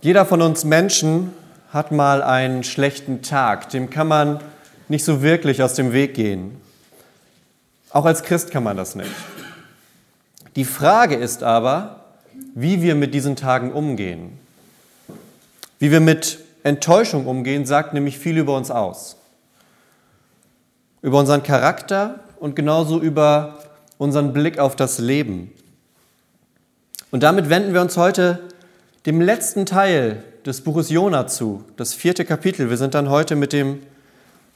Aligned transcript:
Jeder 0.00 0.24
von 0.24 0.42
uns 0.42 0.64
Menschen 0.64 1.32
hat 1.72 1.90
mal 1.90 2.22
einen 2.22 2.62
schlechten 2.62 3.20
Tag, 3.20 3.70
dem 3.70 3.90
kann 3.90 4.06
man 4.06 4.40
nicht 4.86 5.04
so 5.04 5.22
wirklich 5.22 5.60
aus 5.60 5.74
dem 5.74 5.92
Weg 5.92 6.14
gehen. 6.14 6.60
Auch 7.90 8.04
als 8.04 8.22
Christ 8.22 8.52
kann 8.52 8.62
man 8.62 8.76
das 8.76 8.94
nicht. 8.94 9.10
Die 10.54 10.64
Frage 10.64 11.16
ist 11.16 11.42
aber, 11.42 12.04
wie 12.54 12.80
wir 12.80 12.94
mit 12.94 13.12
diesen 13.12 13.34
Tagen 13.34 13.72
umgehen. 13.72 14.38
Wie 15.80 15.90
wir 15.90 15.98
mit 15.98 16.38
Enttäuschung 16.62 17.26
umgehen, 17.26 17.66
sagt 17.66 17.92
nämlich 17.92 18.20
viel 18.20 18.38
über 18.38 18.56
uns 18.56 18.70
aus. 18.70 19.16
Über 21.02 21.18
unseren 21.18 21.42
Charakter 21.42 22.20
und 22.38 22.54
genauso 22.54 23.00
über 23.00 23.64
unseren 23.98 24.32
Blick 24.32 24.60
auf 24.60 24.76
das 24.76 25.00
Leben. 25.00 25.50
Und 27.10 27.24
damit 27.24 27.50
wenden 27.50 27.74
wir 27.74 27.80
uns 27.80 27.96
heute 27.96 28.48
dem 29.08 29.22
letzten 29.22 29.64
Teil 29.64 30.22
des 30.44 30.60
Buches 30.60 30.90
Jona 30.90 31.26
zu, 31.26 31.64
das 31.78 31.94
vierte 31.94 32.26
Kapitel. 32.26 32.68
Wir 32.68 32.76
sind 32.76 32.92
dann 32.92 33.08
heute 33.08 33.36
mit 33.36 33.54
dem 33.54 33.78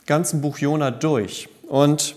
ganzen 0.04 0.42
Buch 0.42 0.58
Jona 0.58 0.90
durch. 0.90 1.48
Und 1.68 2.16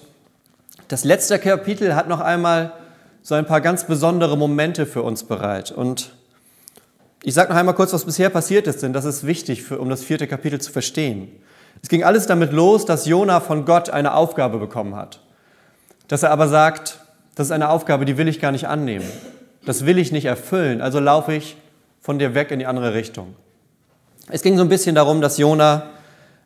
das 0.90 1.06
letzte 1.06 1.40
Kapitel 1.40 1.96
hat 1.96 2.10
noch 2.10 2.20
einmal 2.20 2.74
so 3.22 3.36
ein 3.36 3.46
paar 3.46 3.62
ganz 3.62 3.86
besondere 3.86 4.38
Momente 4.38 4.86
für 4.86 5.02
uns 5.02 5.24
bereit. 5.24 5.72
Und 5.72 6.12
ich 7.24 7.34
sage 7.34 7.54
noch 7.54 7.58
einmal 7.58 7.74
kurz, 7.74 7.94
was 7.94 8.04
bisher 8.04 8.30
passiert 8.30 8.68
ist, 8.68 8.84
denn 8.84 8.92
das 8.92 9.06
ist 9.06 9.26
wichtig, 9.26 9.64
für, 9.64 9.80
um 9.80 9.90
das 9.90 10.04
vierte 10.04 10.28
Kapitel 10.28 10.60
zu 10.60 10.74
verstehen. 10.74 11.30
Es 11.82 11.88
ging 11.88 12.04
alles 12.04 12.28
damit 12.28 12.52
los, 12.52 12.84
dass 12.84 13.06
Jona 13.06 13.40
von 13.40 13.64
Gott 13.64 13.90
eine 13.90 14.14
Aufgabe 14.14 14.58
bekommen 14.58 14.98
hat. 14.98 15.22
Dass 16.10 16.24
er 16.24 16.32
aber 16.32 16.50
sagt, 16.50 17.00
das 17.36 17.48
ist 17.48 17.52
eine 17.52 17.70
Aufgabe, 17.70 18.04
die 18.04 18.18
will 18.18 18.28
ich 18.28 18.42
gar 18.42 18.52
nicht 18.52 18.68
annehmen. 18.68 19.10
Das 19.66 19.86
will 19.86 19.98
ich 19.98 20.12
nicht 20.12 20.26
erfüllen, 20.26 20.82
also 20.82 21.00
laufe 21.00 21.34
ich 21.34 21.56
von 22.06 22.20
dir 22.20 22.36
weg 22.36 22.52
in 22.52 22.60
die 22.60 22.68
andere 22.68 22.94
Richtung. 22.94 23.34
Es 24.30 24.44
ging 24.44 24.58
so 24.58 24.62
ein 24.62 24.70
bisschen 24.70 24.94
darum, 24.94 25.22
dass 25.22 25.40
Jona 25.40 25.90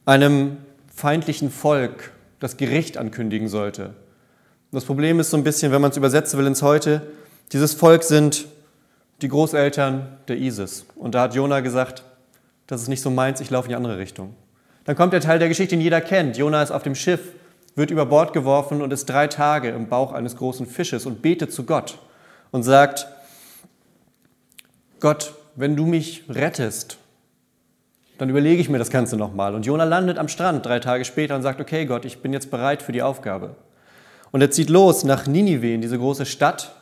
einem 0.06 0.56
feindlichen 0.96 1.52
Volk 1.52 2.14
das 2.40 2.56
Gericht 2.56 2.98
ankündigen 2.98 3.50
sollte. 3.50 3.94
Das 4.72 4.86
Problem 4.86 5.20
ist 5.20 5.32
so 5.32 5.36
ein 5.36 5.44
bisschen, 5.44 5.74
wenn 5.74 5.82
man 5.82 5.92
es 5.92 5.98
übersetzen 5.98 6.40
will 6.40 6.48
ins 6.48 6.62
Heute, 6.62 7.02
dieses 7.52 7.74
Volk 7.74 8.04
sind 8.04 8.46
die 9.22 9.28
Großeltern 9.28 10.20
der 10.30 10.38
ISIS. 10.38 10.86
Und 10.96 11.14
da 11.14 11.24
hat 11.24 11.36
Jona 11.36 11.60
gesagt, 11.60 12.06
das 12.66 12.82
ist 12.82 12.88
nicht 12.88 13.02
so 13.02 13.10
meins, 13.10 13.42
ich 13.42 13.50
laufe 13.50 13.66
in 13.66 13.72
die 13.72 13.76
andere 13.76 13.98
Richtung. 13.98 14.36
Dann 14.86 14.96
kommt 14.96 15.12
der 15.12 15.20
Teil 15.20 15.40
der 15.40 15.50
Geschichte, 15.50 15.76
den 15.76 15.82
jeder 15.82 16.00
kennt. 16.00 16.38
Jona 16.38 16.64
ist 16.64 16.72
auf 16.72 16.84
dem 16.84 16.96
Schiff, 16.96 17.34
wird 17.76 17.92
über 17.92 18.06
Bord 18.06 18.32
geworfen 18.32 18.82
und 18.82 18.94
ist 18.94 19.10
drei 19.10 19.28
Tage 19.28 19.72
im 19.72 19.90
Bauch 19.90 20.14
eines 20.14 20.38
großen 20.38 20.66
Fisches 20.66 21.06
und 21.06 21.22
betet 21.22 21.52
zu 21.52 21.66
Gott 21.66 21.98
und 22.52 22.64
sagt, 22.64 23.08
Gott, 25.02 25.34
wenn 25.60 25.76
du 25.76 25.86
mich 25.86 26.24
rettest, 26.30 27.00
dann 28.18 28.30
überlege 28.30 28.62
ich 28.62 28.70
mir 28.70 28.78
das 28.78 28.92
Ganze 28.92 29.18
nochmal. 29.18 29.54
Und 29.54 29.66
Jona 29.66 29.84
landet 29.84 30.18
am 30.18 30.30
Strand 30.30 30.66
drei 30.66 30.80
Tage 30.80 31.04
später 31.04 31.36
und 31.36 31.42
sagt, 31.42 31.60
okay 31.60 31.86
Gott, 31.86 32.06
ich 32.06 32.22
bin 32.22 32.32
jetzt 32.32 32.50
bereit 32.50 32.82
für 32.82 32.94
die 32.94 33.02
Aufgabe. 33.02 33.58
Und 34.32 34.40
er 34.40 34.52
zieht 34.52 34.70
los 34.70 35.04
nach 35.04 35.28
Ninive, 35.28 35.74
in 35.74 35.82
diese 35.82 35.98
große 35.98 36.26
Stadt. 36.26 36.74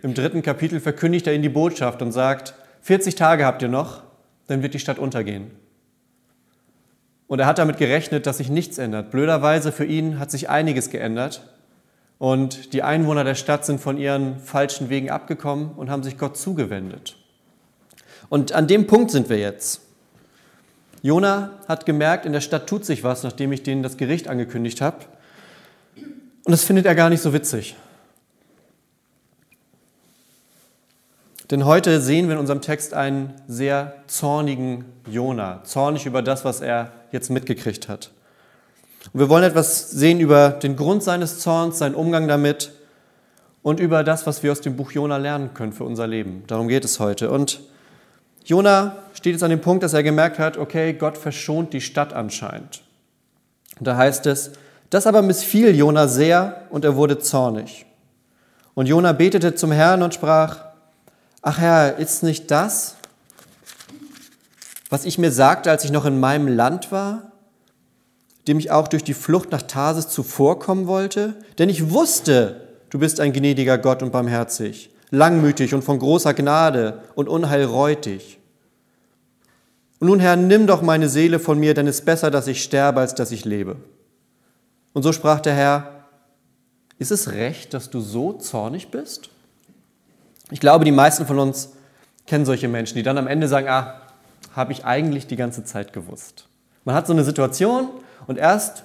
Im 0.00 0.14
dritten 0.14 0.42
Kapitel 0.42 0.78
verkündigt 0.78 1.26
er 1.26 1.34
ihnen 1.34 1.42
die 1.42 1.48
Botschaft 1.48 2.02
und 2.02 2.12
sagt, 2.12 2.54
40 2.82 3.16
Tage 3.16 3.44
habt 3.44 3.62
ihr 3.62 3.68
noch, 3.68 4.04
dann 4.46 4.62
wird 4.62 4.74
die 4.74 4.78
Stadt 4.78 5.00
untergehen. 5.00 5.50
Und 7.26 7.40
er 7.40 7.46
hat 7.46 7.58
damit 7.58 7.78
gerechnet, 7.78 8.26
dass 8.26 8.38
sich 8.38 8.48
nichts 8.48 8.78
ändert. 8.78 9.10
Blöderweise 9.10 9.72
für 9.72 9.86
ihn 9.86 10.20
hat 10.20 10.30
sich 10.30 10.48
einiges 10.48 10.90
geändert. 10.90 11.42
Und 12.18 12.74
die 12.74 12.84
Einwohner 12.84 13.24
der 13.24 13.34
Stadt 13.34 13.66
sind 13.66 13.80
von 13.80 13.98
ihren 13.98 14.38
falschen 14.38 14.88
Wegen 14.88 15.10
abgekommen 15.10 15.72
und 15.72 15.90
haben 15.90 16.04
sich 16.04 16.16
Gott 16.16 16.36
zugewendet. 16.36 17.16
Und 18.28 18.52
an 18.52 18.66
dem 18.66 18.86
Punkt 18.86 19.10
sind 19.10 19.28
wir 19.28 19.38
jetzt. 19.38 19.80
Jona 21.02 21.50
hat 21.68 21.84
gemerkt, 21.84 22.24
in 22.24 22.32
der 22.32 22.40
Stadt 22.40 22.66
tut 22.66 22.84
sich 22.84 23.04
was, 23.04 23.22
nachdem 23.22 23.52
ich 23.52 23.62
denen 23.62 23.82
das 23.82 23.96
Gericht 23.96 24.28
angekündigt 24.28 24.80
habe. 24.80 24.98
Und 25.96 26.50
das 26.50 26.64
findet 26.64 26.86
er 26.86 26.94
gar 26.94 27.10
nicht 27.10 27.20
so 27.20 27.32
witzig. 27.32 27.76
Denn 31.50 31.66
heute 31.66 32.00
sehen 32.00 32.28
wir 32.28 32.34
in 32.34 32.40
unserem 32.40 32.62
Text 32.62 32.94
einen 32.94 33.34
sehr 33.46 33.94
zornigen 34.06 34.86
Jona, 35.06 35.62
zornig 35.64 36.06
über 36.06 36.22
das, 36.22 36.44
was 36.44 36.62
er 36.62 36.92
jetzt 37.12 37.28
mitgekriegt 37.28 37.88
hat. 37.88 38.10
Und 39.12 39.20
wir 39.20 39.28
wollen 39.28 39.44
etwas 39.44 39.90
sehen 39.90 40.20
über 40.20 40.48
den 40.48 40.74
Grund 40.74 41.02
seines 41.02 41.40
Zorns, 41.40 41.78
seinen 41.78 41.94
Umgang 41.94 42.28
damit 42.28 42.72
und 43.62 43.78
über 43.78 44.04
das, 44.04 44.26
was 44.26 44.42
wir 44.42 44.52
aus 44.52 44.62
dem 44.62 44.76
Buch 44.76 44.92
Jona 44.92 45.18
lernen 45.18 45.52
können 45.52 45.74
für 45.74 45.84
unser 45.84 46.06
Leben. 46.06 46.44
Darum 46.46 46.68
geht 46.68 46.84
es 46.84 46.98
heute. 46.98 47.30
Und 47.30 47.60
Jona 48.44 48.96
steht 49.14 49.32
jetzt 49.32 49.42
an 49.42 49.50
dem 49.50 49.60
Punkt, 49.60 49.82
dass 49.82 49.94
er 49.94 50.02
gemerkt 50.02 50.38
hat, 50.38 50.58
okay, 50.58 50.92
Gott 50.92 51.16
verschont 51.16 51.72
die 51.72 51.80
Stadt 51.80 52.12
anscheinend. 52.12 52.82
Und 53.78 53.86
da 53.86 53.96
heißt 53.96 54.26
es, 54.26 54.52
das 54.90 55.06
aber 55.06 55.22
missfiel 55.22 55.74
Jona 55.74 56.06
sehr 56.06 56.66
und 56.70 56.84
er 56.84 56.94
wurde 56.94 57.18
zornig. 57.18 57.86
Und 58.74 58.86
Jona 58.86 59.12
betete 59.12 59.54
zum 59.54 59.72
Herrn 59.72 60.02
und 60.02 60.14
sprach, 60.14 60.58
ach 61.42 61.58
Herr, 61.58 61.96
ist 61.96 62.22
nicht 62.22 62.50
das, 62.50 62.96
was 64.90 65.04
ich 65.04 65.18
mir 65.18 65.32
sagte, 65.32 65.70
als 65.70 65.84
ich 65.84 65.90
noch 65.90 66.04
in 66.04 66.20
meinem 66.20 66.46
Land 66.46 66.92
war, 66.92 67.32
dem 68.46 68.58
ich 68.58 68.70
auch 68.70 68.88
durch 68.88 69.02
die 69.02 69.14
Flucht 69.14 69.50
nach 69.50 69.62
Tarsis 69.62 70.08
zuvorkommen 70.08 70.86
wollte? 70.86 71.34
Denn 71.58 71.68
ich 71.68 71.90
wusste, 71.90 72.68
du 72.90 72.98
bist 72.98 73.20
ein 73.20 73.32
gnädiger 73.32 73.78
Gott 73.78 74.02
und 74.02 74.12
barmherzig, 74.12 74.90
langmütig 75.14 75.74
und 75.74 75.82
von 75.82 75.98
großer 75.98 76.34
Gnade 76.34 77.02
und 77.14 77.28
unheilreutig. 77.28 78.38
Und 80.00 80.08
nun, 80.08 80.20
Herr, 80.20 80.36
nimm 80.36 80.66
doch 80.66 80.82
meine 80.82 81.08
Seele 81.08 81.38
von 81.38 81.58
mir, 81.58 81.74
denn 81.74 81.86
es 81.86 82.00
ist 82.00 82.04
besser, 82.04 82.30
dass 82.30 82.46
ich 82.46 82.62
sterbe, 82.62 83.00
als 83.00 83.14
dass 83.14 83.30
ich 83.30 83.44
lebe. 83.44 83.76
Und 84.92 85.02
so 85.02 85.12
sprach 85.12 85.40
der 85.40 85.54
Herr, 85.54 86.04
ist 86.98 87.10
es 87.10 87.32
recht, 87.32 87.74
dass 87.74 87.90
du 87.90 88.00
so 88.00 88.32
zornig 88.34 88.90
bist? 88.90 89.30
Ich 90.50 90.60
glaube, 90.60 90.84
die 90.84 90.92
meisten 90.92 91.26
von 91.26 91.38
uns 91.38 91.70
kennen 92.26 92.44
solche 92.44 92.68
Menschen, 92.68 92.96
die 92.96 93.02
dann 93.02 93.18
am 93.18 93.26
Ende 93.26 93.48
sagen, 93.48 93.68
ah, 93.68 94.00
habe 94.54 94.72
ich 94.72 94.84
eigentlich 94.84 95.26
die 95.26 95.36
ganze 95.36 95.64
Zeit 95.64 95.92
gewusst. 95.92 96.48
Man 96.84 96.94
hat 96.94 97.06
so 97.06 97.12
eine 97.12 97.24
Situation 97.24 97.88
und 98.26 98.38
erst 98.38 98.84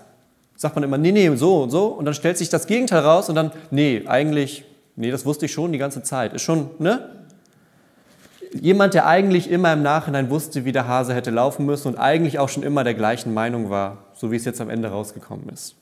sagt 0.55 0.75
man 0.75 0.83
immer, 0.83 0.97
nee, 0.97 1.11
nee, 1.11 1.33
so 1.35 1.63
und 1.63 1.69
so, 1.69 1.87
und 1.87 2.05
dann 2.05 2.13
stellt 2.13 2.37
sich 2.37 2.49
das 2.49 2.67
Gegenteil 2.67 2.99
raus 2.99 3.29
und 3.29 3.35
dann, 3.35 3.51
nee, 3.71 4.03
eigentlich 4.07 4.65
Nee, 4.99 5.11
das 5.11 5.25
wusste 5.25 5.45
ich 5.45 5.53
schon 5.53 5.71
die 5.71 5.77
ganze 5.77 6.03
Zeit. 6.03 6.33
Ist 6.33 6.41
schon, 6.41 6.71
ne? 6.77 7.09
Jemand, 8.51 8.93
der 8.93 9.05
eigentlich 9.05 9.49
immer 9.49 9.71
im 9.71 9.81
Nachhinein 9.81 10.29
wusste, 10.29 10.65
wie 10.65 10.73
der 10.73 10.89
Hase 10.89 11.13
hätte 11.13 11.31
laufen 11.31 11.65
müssen 11.65 11.87
und 11.87 11.95
eigentlich 11.95 12.37
auch 12.37 12.49
schon 12.49 12.63
immer 12.63 12.83
der 12.83 12.95
gleichen 12.95 13.33
Meinung 13.33 13.69
war, 13.69 13.99
so 14.13 14.29
wie 14.29 14.35
es 14.35 14.43
jetzt 14.43 14.59
am 14.59 14.69
Ende 14.69 14.89
rausgekommen 14.89 15.47
ist. 15.49 15.75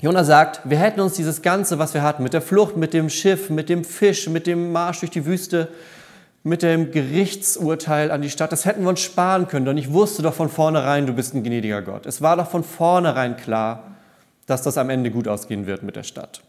Jona 0.00 0.24
sagt, 0.24 0.62
wir 0.64 0.78
hätten 0.78 1.00
uns 1.00 1.12
dieses 1.12 1.42
Ganze, 1.42 1.78
was 1.78 1.92
wir 1.92 2.02
hatten, 2.02 2.22
mit 2.22 2.32
der 2.32 2.40
Flucht, 2.40 2.78
mit 2.78 2.94
dem 2.94 3.10
Schiff, 3.10 3.50
mit 3.50 3.68
dem 3.68 3.84
Fisch, 3.84 4.26
mit 4.30 4.46
dem 4.46 4.72
Marsch 4.72 5.00
durch 5.00 5.10
die 5.10 5.26
Wüste, 5.26 5.68
mit 6.42 6.62
dem 6.62 6.90
Gerichtsurteil 6.90 8.10
an 8.10 8.22
die 8.22 8.30
Stadt, 8.30 8.52
das 8.52 8.64
hätten 8.64 8.84
wir 8.84 8.88
uns 8.88 9.00
sparen 9.00 9.48
können. 9.48 9.66
Denn 9.66 9.76
ich 9.76 9.92
wusste 9.92 10.22
doch 10.22 10.32
von 10.32 10.48
vornherein, 10.48 11.06
du 11.06 11.12
bist 11.12 11.34
ein 11.34 11.44
gnädiger 11.44 11.82
Gott. 11.82 12.06
Es 12.06 12.22
war 12.22 12.38
doch 12.38 12.48
von 12.48 12.64
vornherein 12.64 13.36
klar, 13.36 13.82
dass 14.46 14.62
das 14.62 14.78
am 14.78 14.88
Ende 14.88 15.10
gut 15.10 15.28
ausgehen 15.28 15.66
wird 15.66 15.82
mit 15.82 15.96
der 15.96 16.04
Stadt. 16.04 16.40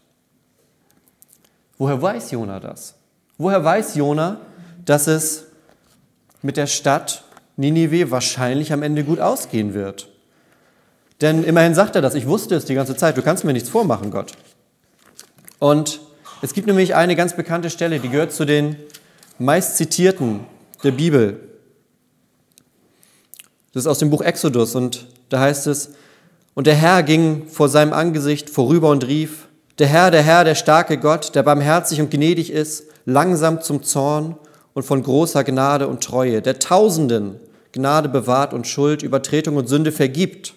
Woher 1.82 2.00
weiß 2.00 2.30
Jona 2.30 2.60
das? 2.60 2.94
Woher 3.38 3.64
weiß 3.64 3.96
Jona, 3.96 4.40
dass 4.84 5.08
es 5.08 5.46
mit 6.40 6.56
der 6.56 6.68
Stadt 6.68 7.24
Ninive 7.56 8.12
wahrscheinlich 8.12 8.72
am 8.72 8.84
Ende 8.84 9.02
gut 9.02 9.18
ausgehen 9.18 9.74
wird? 9.74 10.08
Denn 11.20 11.42
immerhin 11.42 11.74
sagt 11.74 11.96
er 11.96 12.00
das, 12.00 12.14
ich 12.14 12.28
wusste 12.28 12.54
es 12.54 12.66
die 12.66 12.74
ganze 12.74 12.94
Zeit, 12.94 13.16
du 13.16 13.22
kannst 13.22 13.42
mir 13.42 13.52
nichts 13.52 13.68
vormachen, 13.68 14.12
Gott. 14.12 14.30
Und 15.58 15.98
es 16.40 16.52
gibt 16.52 16.68
nämlich 16.68 16.94
eine 16.94 17.16
ganz 17.16 17.34
bekannte 17.34 17.68
Stelle, 17.68 17.98
die 17.98 18.10
gehört 18.10 18.32
zu 18.32 18.44
den 18.44 18.76
meist 19.40 19.76
zitierten 19.76 20.46
der 20.84 20.92
Bibel. 20.92 21.40
Das 23.72 23.82
ist 23.82 23.88
aus 23.88 23.98
dem 23.98 24.10
Buch 24.10 24.22
Exodus 24.22 24.76
und 24.76 25.08
da 25.30 25.40
heißt 25.40 25.66
es, 25.66 25.94
und 26.54 26.68
der 26.68 26.76
Herr 26.76 27.02
ging 27.02 27.48
vor 27.48 27.68
seinem 27.68 27.92
Angesicht 27.92 28.50
vorüber 28.50 28.90
und 28.90 29.04
rief, 29.04 29.48
der 29.78 29.86
Herr, 29.86 30.10
der 30.10 30.22
Herr, 30.22 30.44
der 30.44 30.54
starke 30.54 30.98
Gott, 30.98 31.34
der 31.34 31.42
barmherzig 31.42 32.00
und 32.00 32.10
gnädig 32.10 32.50
ist, 32.50 32.84
langsam 33.04 33.60
zum 33.60 33.82
Zorn 33.82 34.36
und 34.74 34.84
von 34.84 35.02
großer 35.02 35.44
Gnade 35.44 35.88
und 35.88 36.02
Treue, 36.02 36.42
der 36.42 36.58
Tausenden 36.58 37.40
Gnade 37.72 38.08
bewahrt 38.08 38.52
und 38.52 38.66
Schuld, 38.66 39.02
Übertretung 39.02 39.56
und 39.56 39.66
Sünde 39.66 39.92
vergibt. 39.92 40.54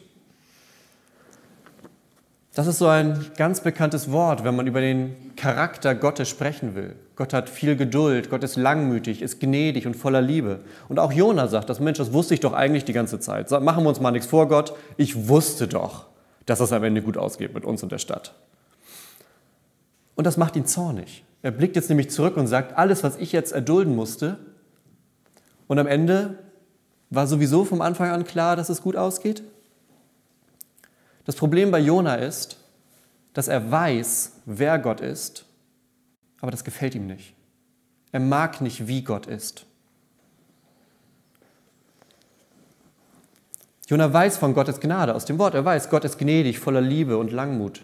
Das 2.53 2.67
ist 2.67 2.77
so 2.77 2.87
ein 2.87 3.31
ganz 3.37 3.61
bekanntes 3.61 4.11
Wort, 4.11 4.45
wenn 4.45 4.55
man 4.55 4.67
über 4.67 4.79
den 4.79 5.33
Charakter 5.35 5.93
Gottes 5.93 6.29
sprechen 6.29 6.75
will. 6.75 6.95
Gott 7.17 7.33
hat 7.33 7.49
viel 7.49 7.75
Geduld, 7.75 8.29
Gott 8.29 8.43
ist 8.43 8.55
langmütig, 8.55 9.21
ist 9.21 9.39
gnädig 9.39 9.87
und 9.87 9.95
voller 9.95 10.21
Liebe. 10.21 10.59
Und 10.87 10.99
auch 10.99 11.11
Jona 11.11 11.47
sagt, 11.47 11.69
das 11.69 11.79
Mensch, 11.79 11.97
das 11.97 12.13
wusste 12.13 12.33
ich 12.33 12.39
doch 12.39 12.53
eigentlich 12.53 12.85
die 12.85 12.93
ganze 12.93 13.19
Zeit. 13.19 13.49
Machen 13.51 13.83
wir 13.83 13.89
uns 13.89 13.99
mal 13.99 14.11
nichts 14.11 14.27
vor, 14.27 14.47
Gott. 14.47 14.73
Ich 14.95 15.27
wusste 15.27 15.67
doch, 15.67 16.05
dass 16.45 16.59
es 16.61 16.71
am 16.71 16.83
Ende 16.83 17.01
gut 17.01 17.17
ausgeht 17.17 17.53
mit 17.53 17.65
uns 17.65 17.83
und 17.83 17.91
der 17.91 17.97
Stadt. 17.97 18.33
Und 20.15 20.25
das 20.25 20.37
macht 20.37 20.55
ihn 20.55 20.65
zornig. 20.65 21.23
Er 21.41 21.51
blickt 21.51 21.75
jetzt 21.75 21.89
nämlich 21.89 22.09
zurück 22.09 22.37
und 22.37 22.47
sagt, 22.47 22.77
alles, 22.77 23.03
was 23.03 23.17
ich 23.17 23.31
jetzt 23.31 23.51
erdulden 23.51 23.95
musste, 23.95 24.39
Und 25.67 25.79
am 25.79 25.87
Ende 25.87 26.37
war 27.09 27.27
sowieso 27.27 27.65
vom 27.65 27.81
Anfang 27.81 28.11
an 28.11 28.23
klar, 28.23 28.55
dass 28.55 28.69
es 28.69 28.81
gut 28.81 28.95
ausgeht. 28.95 29.43
Das 31.25 31.35
Problem 31.35 31.71
bei 31.71 31.79
Jona 31.79 32.15
ist, 32.15 32.57
dass 33.33 33.47
er 33.47 33.71
weiß, 33.71 34.33
wer 34.45 34.79
Gott 34.79 35.01
ist, 35.01 35.45
aber 36.39 36.51
das 36.51 36.63
gefällt 36.63 36.95
ihm 36.95 37.07
nicht. 37.07 37.33
Er 38.11 38.19
mag 38.19 38.61
nicht, 38.61 38.87
wie 38.87 39.01
Gott 39.01 39.25
ist. 39.25 39.65
Jona 43.87 44.11
weiß 44.11 44.37
von 44.37 44.53
Gottes 44.53 44.79
Gnade 44.79 45.13
aus 45.13 45.25
dem 45.25 45.37
Wort. 45.37 45.53
Er 45.53 45.65
weiß, 45.65 45.89
Gott 45.89 46.05
ist 46.05 46.17
gnädig, 46.17 46.59
voller 46.59 46.81
Liebe 46.81 47.17
und 47.17 47.31
Langmut. 47.31 47.81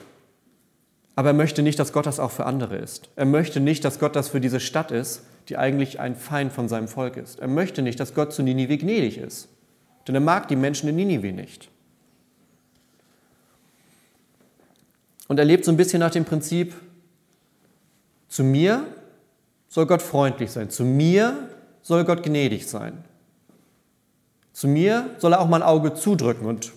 Aber 1.15 1.29
er 1.29 1.33
möchte 1.33 1.61
nicht, 1.61 1.77
dass 1.77 1.93
Gott 1.93 2.05
das 2.05 2.19
auch 2.19 2.31
für 2.31 2.45
andere 2.45 2.77
ist. 2.77 3.09
Er 3.15 3.25
möchte 3.25 3.59
nicht, 3.59 3.83
dass 3.83 3.99
Gott 3.99 4.15
das 4.15 4.29
für 4.29 4.39
diese 4.39 4.59
Stadt 4.59 4.91
ist, 4.91 5.23
die 5.49 5.57
eigentlich 5.57 5.99
ein 5.99 6.15
Feind 6.15 6.53
von 6.53 6.69
seinem 6.69 6.87
Volk 6.87 7.17
ist. 7.17 7.39
Er 7.39 7.47
möchte 7.47 7.81
nicht, 7.81 7.99
dass 7.99 8.13
Gott 8.13 8.33
zu 8.33 8.43
Ninive 8.43 8.77
gnädig 8.77 9.17
ist. 9.17 9.49
Denn 10.07 10.15
er 10.15 10.21
mag 10.21 10.47
die 10.47 10.55
Menschen 10.55 10.89
in 10.89 10.95
Ninive 10.95 11.31
nicht. 11.31 11.69
Und 15.27 15.37
er 15.37 15.45
lebt 15.45 15.65
so 15.65 15.71
ein 15.71 15.77
bisschen 15.77 15.99
nach 15.99 16.11
dem 16.11 16.25
Prinzip, 16.25 16.73
zu 18.27 18.43
mir 18.43 18.85
soll 19.67 19.85
Gott 19.85 20.01
freundlich 20.01 20.51
sein, 20.51 20.69
zu 20.69 20.83
mir 20.83 21.49
soll 21.81 22.03
Gott 22.05 22.23
gnädig 22.23 22.67
sein. 22.67 23.03
Zu 24.53 24.67
mir 24.67 25.09
soll 25.17 25.33
er 25.33 25.41
auch 25.41 25.47
mal 25.47 25.61
ein 25.61 25.67
Auge 25.67 25.93
zudrücken 25.93 26.45
und 26.45 26.73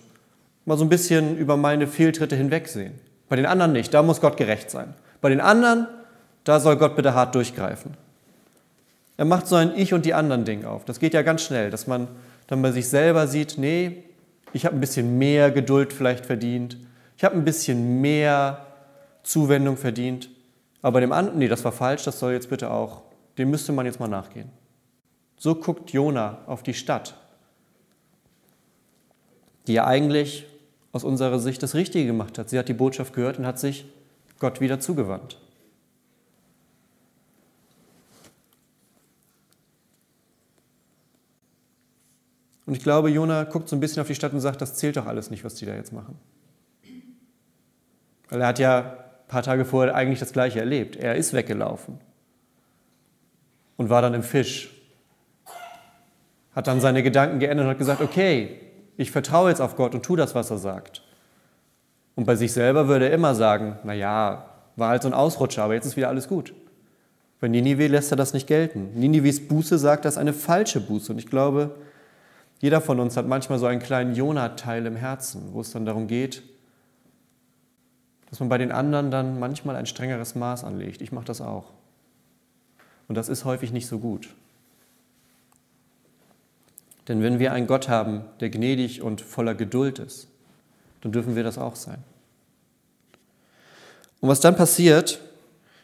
mal 0.65 0.77
so 0.77 0.85
ein 0.85 0.89
bisschen 0.89 1.37
über 1.37 1.57
meine 1.57 1.87
Fehltritte 1.87 2.35
hinwegsehen. 2.35 2.93
Bei 3.29 3.35
den 3.35 3.45
anderen 3.45 3.71
nicht, 3.71 3.93
da 3.93 4.03
muss 4.03 4.21
Gott 4.21 4.37
gerecht 4.37 4.69
sein. 4.69 4.93
Bei 5.21 5.29
den 5.29 5.41
anderen, 5.41 5.87
da 6.43 6.59
soll 6.59 6.77
Gott 6.77 6.95
bitte 6.95 7.13
hart 7.13 7.33
durchgreifen. 7.35 7.95
Er 9.17 9.25
macht 9.25 9.47
so 9.47 9.55
ein 9.55 9.71
Ich 9.75 9.93
und 9.93 10.05
die 10.05 10.13
anderen 10.13 10.45
Ding 10.45 10.65
auf. 10.65 10.85
Das 10.85 10.99
geht 10.99 11.13
ja 11.13 11.21
ganz 11.21 11.41
schnell, 11.43 11.69
dass 11.69 11.87
man 11.87 12.07
dann 12.47 12.61
bei 12.61 12.71
sich 12.71 12.89
selber 12.89 13.27
sieht, 13.27 13.57
nee, 13.57 14.03
ich 14.53 14.65
habe 14.65 14.75
ein 14.75 14.79
bisschen 14.79 15.17
mehr 15.17 15.51
Geduld 15.51 15.93
vielleicht 15.93 16.25
verdient, 16.25 16.77
ich 17.17 17.23
habe 17.23 17.35
ein 17.35 17.45
bisschen 17.45 18.01
mehr 18.01 18.65
Zuwendung 19.23 19.77
verdient, 19.77 20.29
aber 20.81 20.93
bei 20.93 20.99
dem 20.99 21.11
anderen, 21.11 21.39
nee, 21.39 21.47
das 21.47 21.63
war 21.65 21.71
falsch, 21.71 22.03
das 22.03 22.19
soll 22.19 22.33
jetzt 22.33 22.49
bitte 22.49 22.69
auch, 22.69 23.01
dem 23.37 23.49
müsste 23.49 23.71
man 23.71 23.85
jetzt 23.85 23.99
mal 23.99 24.07
nachgehen. 24.07 24.49
So 25.37 25.55
guckt 25.55 25.91
Jona 25.91 26.39
auf 26.45 26.61
die 26.63 26.73
Stadt, 26.73 27.15
die 29.67 29.73
ja 29.73 29.85
eigentlich 29.85 30.45
aus 30.95 31.03
unserer 31.03 31.39
Sicht 31.39 31.61
das 31.61 31.75
Richtige 31.75 32.05
gemacht 32.05 32.37
hat. 32.37 32.49
Sie 32.49 32.57
hat 32.57 32.69
die 32.69 32.73
Botschaft 32.73 33.13
gehört 33.13 33.37
und 33.37 33.45
hat 33.45 33.59
sich 33.59 33.83
Gott 34.39 34.61
wieder 34.61 34.79
zugewandt. 34.79 35.37
Und 42.65 42.77
ich 42.77 42.81
glaube, 42.81 43.09
Jona 43.09 43.43
guckt 43.43 43.67
so 43.67 43.75
ein 43.75 43.81
bisschen 43.81 43.99
auf 44.01 44.07
die 44.07 44.15
Stadt 44.15 44.31
und 44.31 44.39
sagt, 44.39 44.61
das 44.61 44.75
zählt 44.75 44.95
doch 44.95 45.05
alles 45.05 45.29
nicht, 45.29 45.43
was 45.43 45.55
die 45.55 45.65
da 45.65 45.75
jetzt 45.75 45.91
machen. 45.91 46.17
Weil 48.29 48.39
er 48.39 48.47
hat 48.47 48.59
ja 48.59 48.79
ein 48.79 49.27
paar 49.27 49.43
Tage 49.43 49.65
vorher 49.65 49.95
eigentlich 49.95 50.19
das 50.19 50.31
Gleiche 50.31 50.61
erlebt. 50.61 50.95
Er 50.95 51.15
ist 51.15 51.33
weggelaufen 51.33 51.99
und 53.75 53.89
war 53.89 54.01
dann 54.01 54.13
im 54.13 54.23
Fisch. 54.23 54.71
Hat 56.55 56.67
dann 56.67 56.79
seine 56.79 57.03
Gedanken 57.03 57.39
geändert 57.39 57.65
und 57.65 57.71
hat 57.71 57.79
gesagt, 57.79 57.99
okay, 57.99 58.61
ich 58.97 59.11
vertraue 59.11 59.49
jetzt 59.49 59.61
auf 59.61 59.75
Gott 59.75 59.93
und 59.93 60.03
tue 60.03 60.17
das, 60.17 60.35
was 60.35 60.51
er 60.51 60.57
sagt. 60.57 61.01
Und 62.15 62.25
bei 62.25 62.35
sich 62.35 62.53
selber 62.53 62.87
würde 62.87 63.09
er 63.09 63.13
immer 63.13 63.35
sagen, 63.35 63.77
naja, 63.83 64.45
war 64.75 64.89
halt 64.89 65.03
so 65.03 65.09
ein 65.09 65.13
Ausrutscher, 65.13 65.63
aber 65.63 65.73
jetzt 65.73 65.85
ist 65.85 65.97
wieder 65.97 66.09
alles 66.09 66.27
gut. 66.27 66.53
Bei 67.39 67.47
Ninive 67.47 67.87
lässt 67.87 68.11
er 68.11 68.17
das 68.17 68.33
nicht 68.33 68.47
gelten. 68.47 68.91
Ninives 68.95 69.47
Buße 69.47 69.77
sagt, 69.77 70.05
das 70.05 70.15
ist 70.15 70.17
eine 70.17 70.33
falsche 70.33 70.79
Buße. 70.79 71.11
Und 71.11 71.19
ich 71.19 71.27
glaube, 71.27 71.75
jeder 72.61 72.79
von 72.79 72.99
uns 72.99 73.17
hat 73.17 73.27
manchmal 73.27 73.59
so 73.59 73.65
einen 73.65 73.81
kleinen 73.81 74.15
Jonah-Teil 74.15 74.85
im 74.85 74.95
Herzen, 74.95 75.49
wo 75.51 75.61
es 75.61 75.71
dann 75.71 75.85
darum 75.85 76.07
geht, 76.07 76.43
dass 78.29 78.39
man 78.39 78.49
bei 78.49 78.57
den 78.57 78.71
anderen 78.71 79.11
dann 79.11 79.39
manchmal 79.39 79.75
ein 79.75 79.85
strengeres 79.85 80.35
Maß 80.35 80.63
anlegt. 80.63 81.01
Ich 81.01 81.11
mache 81.11 81.25
das 81.25 81.41
auch. 81.41 81.73
Und 83.07 83.15
das 83.15 83.29
ist 83.29 83.45
häufig 83.45 83.71
nicht 83.71 83.87
so 83.87 83.99
gut. 83.99 84.29
Denn 87.07 87.21
wenn 87.21 87.39
wir 87.39 87.53
einen 87.53 87.67
Gott 87.67 87.87
haben, 87.87 88.25
der 88.39 88.49
gnädig 88.49 89.01
und 89.01 89.21
voller 89.21 89.55
Geduld 89.55 89.99
ist, 89.99 90.27
dann 91.01 91.11
dürfen 91.11 91.35
wir 91.35 91.43
das 91.43 91.57
auch 91.57 91.75
sein. 91.75 92.03
Und 94.21 94.29
was 94.29 94.39
dann 94.39 94.55
passiert, 94.55 95.19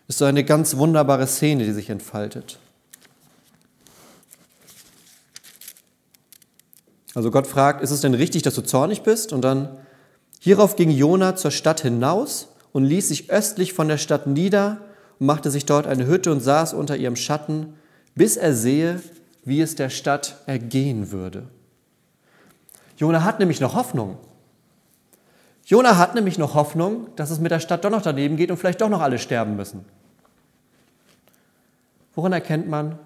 ist 0.08 0.18
so 0.18 0.26
eine 0.26 0.44
ganz 0.44 0.78
wunderbare 0.78 1.28
Szene, 1.28 1.64
die 1.64 1.74
sich 1.74 1.90
entfaltet. 1.90 2.58
Also 7.14 7.30
Gott 7.30 7.46
fragt, 7.46 7.84
ist 7.84 7.92
es 7.92 8.02
denn 8.02 8.14
richtig, 8.14 8.42
dass 8.42 8.56
du 8.56 8.62
zornig 8.62 9.04
bist? 9.04 9.34
Und 9.34 9.42
dann, 9.42 9.78
hierauf 10.40 10.76
ging 10.76 10.90
Jona 10.90 11.36
zur 11.36 11.52
Stadt 11.52 11.82
hinaus 11.82 12.48
und 12.72 12.86
ließ 12.86 13.10
sich 13.10 13.30
östlich 13.30 13.74
von 13.74 13.88
der 13.88 13.98
Stadt 13.98 14.28
nieder 14.28 14.82
und 15.20 15.28
machte 15.28 15.52
sich 15.52 15.66
dort 15.66 15.88
eine 15.88 16.08
Hütte 16.08 16.32
und 16.32 16.40
saß 16.40 16.74
unter 16.74 16.96
ihrem 16.96 17.16
Schatten, 17.16 17.74
bis 18.16 18.38
er 18.38 18.56
sehe, 18.56 19.02
wie 19.44 19.62
es 19.62 19.76
der 19.76 19.90
Stadt 19.90 20.42
ergehen 20.46 21.12
würde. 21.12 21.48
Jona 22.98 23.24
hat 23.24 23.40
nämlich 23.40 23.60
noch 23.60 23.76
Hoffnung. 23.76 24.18
Jona 25.66 25.98
hat 25.98 26.16
nämlich 26.16 26.38
noch 26.38 26.54
Hoffnung, 26.54 27.08
dass 27.16 27.32
es 27.32 27.40
mit 27.40 27.52
der 27.52 27.60
Stadt 27.60 27.84
doch 27.84 27.90
noch 27.90 28.02
daneben 28.02 28.38
geht 28.38 28.52
und 28.52 28.58
vielleicht 28.58 28.82
doch 28.82 28.90
noch 28.90 29.02
alle 29.02 29.20
sterben 29.20 29.56
müssen. 29.56 29.86
Woran 32.14 32.34
erkennt 32.34 32.68
man, 32.68 33.00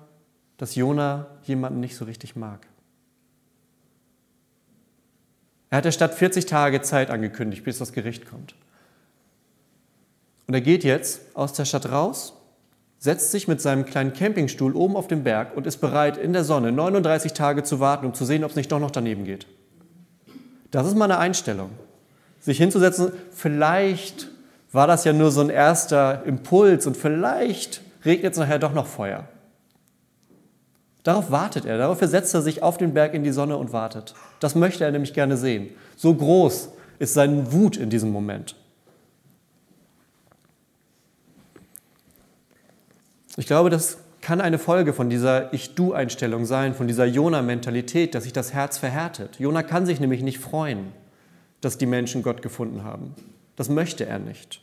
dass 0.57 0.75
Jona 0.75 1.27
jemanden 1.43 1.79
nicht 1.79 1.95
so 1.95 2.05
richtig 2.05 2.35
mag? 2.35 2.67
Er 5.69 5.77
hat 5.77 5.85
der 5.85 5.91
Stadt 5.91 6.13
40 6.13 6.45
Tage 6.45 6.81
Zeit 6.81 7.09
angekündigt, 7.09 7.63
bis 7.63 7.77
das 7.77 7.93
Gericht 7.93 8.25
kommt. 8.25 8.55
Und 10.47 10.53
er 10.53 10.61
geht 10.61 10.83
jetzt 10.83 11.35
aus 11.35 11.53
der 11.53 11.65
Stadt 11.65 11.91
raus 11.91 12.33
setzt 13.05 13.31
sich 13.31 13.47
mit 13.47 13.61
seinem 13.61 13.85
kleinen 13.85 14.13
Campingstuhl 14.13 14.75
oben 14.75 14.97
auf 14.97 15.07
den 15.07 15.23
Berg 15.23 15.55
und 15.55 15.67
ist 15.67 15.77
bereit, 15.77 16.17
in 16.17 16.33
der 16.33 16.43
Sonne 16.43 16.71
39 16.71 17.33
Tage 17.33 17.63
zu 17.63 17.79
warten, 17.79 18.07
um 18.07 18.13
zu 18.15 18.25
sehen, 18.25 18.43
ob 18.43 18.49
es 18.49 18.55
nicht 18.57 18.71
doch 18.71 18.79
noch 18.79 18.91
daneben 18.91 19.23
geht. 19.23 19.45
Das 20.71 20.87
ist 20.87 20.97
meine 20.97 21.19
Einstellung. 21.19 21.69
Sich 22.41 22.57
hinzusetzen, 22.57 23.11
vielleicht 23.31 24.29
war 24.71 24.87
das 24.87 25.05
ja 25.05 25.13
nur 25.13 25.29
so 25.31 25.41
ein 25.41 25.49
erster 25.49 26.23
Impuls 26.25 26.87
und 26.87 26.97
vielleicht 26.97 27.81
regnet 28.03 28.33
es 28.33 28.39
nachher 28.39 28.59
doch 28.59 28.73
noch 28.73 28.87
Feuer. 28.87 29.25
Darauf 31.03 31.29
wartet 31.29 31.65
er, 31.65 31.77
darauf 31.77 31.99
setzt 32.01 32.33
er 32.33 32.41
sich 32.41 32.63
auf 32.63 32.79
den 32.79 32.95
Berg 32.95 33.13
in 33.13 33.23
die 33.23 33.31
Sonne 33.31 33.57
und 33.57 33.71
wartet. 33.71 34.15
Das 34.39 34.55
möchte 34.55 34.83
er 34.83 34.91
nämlich 34.91 35.13
gerne 35.13 35.37
sehen. 35.37 35.69
So 35.95 36.15
groß 36.15 36.69
ist 36.97 37.13
seine 37.13 37.53
Wut 37.53 37.77
in 37.77 37.91
diesem 37.91 38.09
Moment. 38.09 38.55
Ich 43.37 43.47
glaube, 43.47 43.69
das 43.69 43.97
kann 44.21 44.41
eine 44.41 44.57
Folge 44.57 44.93
von 44.93 45.09
dieser 45.09 45.53
Ich-Du-Einstellung 45.53 46.45
sein, 46.45 46.73
von 46.73 46.87
dieser 46.87 47.05
Jona-Mentalität, 47.05 48.15
dass 48.15 48.23
sich 48.23 48.33
das 48.33 48.53
Herz 48.53 48.77
verhärtet. 48.77 49.39
Jona 49.39 49.61
kann 49.61 49.85
sich 49.85 49.99
nämlich 49.99 50.23
nicht 50.23 50.39
freuen, 50.39 50.87
dass 51.61 51.77
die 51.77 51.85
Menschen 51.85 52.23
Gott 52.23 52.41
gefunden 52.41 52.83
haben. 52.83 53.13
Das 53.55 53.69
möchte 53.69 54.05
er 54.05 54.19
nicht. 54.19 54.61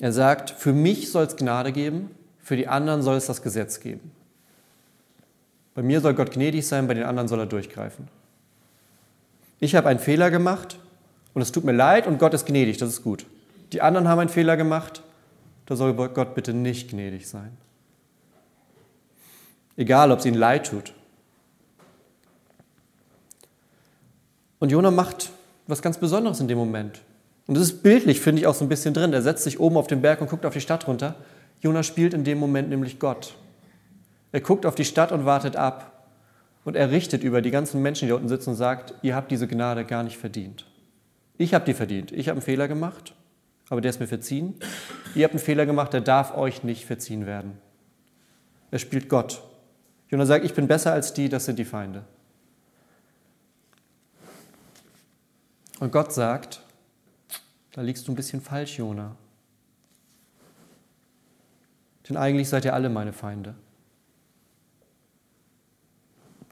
Er 0.00 0.12
sagt, 0.12 0.50
für 0.50 0.72
mich 0.72 1.10
soll 1.10 1.26
es 1.26 1.36
Gnade 1.36 1.70
geben, 1.70 2.10
für 2.42 2.56
die 2.56 2.66
anderen 2.66 3.02
soll 3.02 3.16
es 3.16 3.26
das 3.26 3.42
Gesetz 3.42 3.80
geben. 3.80 4.10
Bei 5.74 5.82
mir 5.82 6.00
soll 6.00 6.14
Gott 6.14 6.32
gnädig 6.32 6.66
sein, 6.66 6.86
bei 6.86 6.94
den 6.94 7.04
anderen 7.04 7.28
soll 7.28 7.40
er 7.40 7.46
durchgreifen. 7.46 8.08
Ich 9.60 9.74
habe 9.74 9.88
einen 9.88 10.00
Fehler 10.00 10.30
gemacht 10.30 10.78
und 11.34 11.42
es 11.42 11.52
tut 11.52 11.64
mir 11.64 11.72
leid 11.72 12.06
und 12.06 12.18
Gott 12.18 12.34
ist 12.34 12.46
gnädig, 12.46 12.78
das 12.78 12.88
ist 12.88 13.02
gut. 13.02 13.26
Die 13.72 13.80
anderen 13.80 14.08
haben 14.08 14.18
einen 14.18 14.28
Fehler 14.28 14.56
gemacht 14.56 15.02
da 15.66 15.76
soll 15.76 15.94
Gott 15.94 16.34
bitte 16.34 16.52
nicht 16.52 16.90
gnädig 16.90 17.28
sein. 17.28 17.56
Egal, 19.76 20.10
ob 20.10 20.18
es 20.18 20.26
ihnen 20.26 20.36
leid 20.36 20.66
tut. 20.66 20.92
Und 24.58 24.70
Jona 24.70 24.90
macht 24.90 25.30
was 25.66 25.82
ganz 25.82 25.98
Besonderes 25.98 26.40
in 26.40 26.48
dem 26.48 26.58
Moment. 26.58 27.00
Und 27.46 27.56
das 27.56 27.64
ist 27.64 27.82
bildlich, 27.82 28.20
finde 28.20 28.40
ich, 28.40 28.46
auch 28.46 28.54
so 28.54 28.64
ein 28.64 28.68
bisschen 28.68 28.94
drin. 28.94 29.12
Er 29.12 29.22
setzt 29.22 29.44
sich 29.44 29.58
oben 29.58 29.76
auf 29.76 29.86
den 29.86 30.02
Berg 30.02 30.20
und 30.20 30.30
guckt 30.30 30.46
auf 30.46 30.52
die 30.52 30.60
Stadt 30.60 30.86
runter. 30.86 31.16
Jona 31.60 31.82
spielt 31.82 32.14
in 32.14 32.24
dem 32.24 32.38
Moment 32.38 32.68
nämlich 32.68 32.98
Gott. 32.98 33.34
Er 34.30 34.40
guckt 34.40 34.66
auf 34.66 34.74
die 34.74 34.84
Stadt 34.84 35.12
und 35.12 35.24
wartet 35.24 35.56
ab. 35.56 36.06
Und 36.64 36.76
er 36.76 36.90
richtet 36.90 37.24
über 37.24 37.42
die 37.42 37.50
ganzen 37.50 37.82
Menschen, 37.82 38.06
die 38.06 38.10
da 38.10 38.16
unten 38.16 38.28
sitzen 38.28 38.50
und 38.50 38.56
sagt, 38.56 38.94
ihr 39.02 39.16
habt 39.16 39.30
diese 39.32 39.48
Gnade 39.48 39.84
gar 39.84 40.04
nicht 40.04 40.16
verdient. 40.16 40.66
Ich 41.38 41.54
habe 41.54 41.64
die 41.64 41.74
verdient. 41.74 42.12
Ich 42.12 42.28
habe 42.28 42.36
einen 42.36 42.42
Fehler 42.42 42.68
gemacht 42.68 43.14
aber 43.68 43.80
der 43.80 43.90
ist 43.90 44.00
mir 44.00 44.06
verziehen. 44.06 44.54
Ihr 45.14 45.24
habt 45.24 45.34
einen 45.34 45.42
Fehler 45.42 45.66
gemacht, 45.66 45.92
der 45.92 46.00
darf 46.00 46.34
euch 46.36 46.62
nicht 46.62 46.84
verziehen 46.84 47.26
werden. 47.26 47.58
Er 48.70 48.78
spielt 48.78 49.08
Gott. 49.08 49.42
Jona 50.08 50.26
sagt, 50.26 50.44
ich 50.44 50.54
bin 50.54 50.66
besser 50.66 50.92
als 50.92 51.12
die, 51.12 51.28
das 51.28 51.44
sind 51.44 51.58
die 51.58 51.64
Feinde. 51.64 52.04
Und 55.80 55.90
Gott 55.90 56.12
sagt, 56.12 56.62
da 57.72 57.82
liegst 57.82 58.06
du 58.06 58.12
ein 58.12 58.16
bisschen 58.16 58.40
falsch, 58.40 58.78
Jona. 58.78 59.16
Denn 62.08 62.16
eigentlich 62.16 62.48
seid 62.48 62.64
ihr 62.64 62.74
alle 62.74 62.88
meine 62.88 63.12
Feinde. 63.12 63.54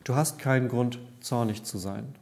Du 0.05 0.15
hast 0.15 0.39
keinen 0.39 0.69
Grund, 0.69 0.99
zornig 1.21 1.63
zu 1.65 1.79
sein. 1.79 2.15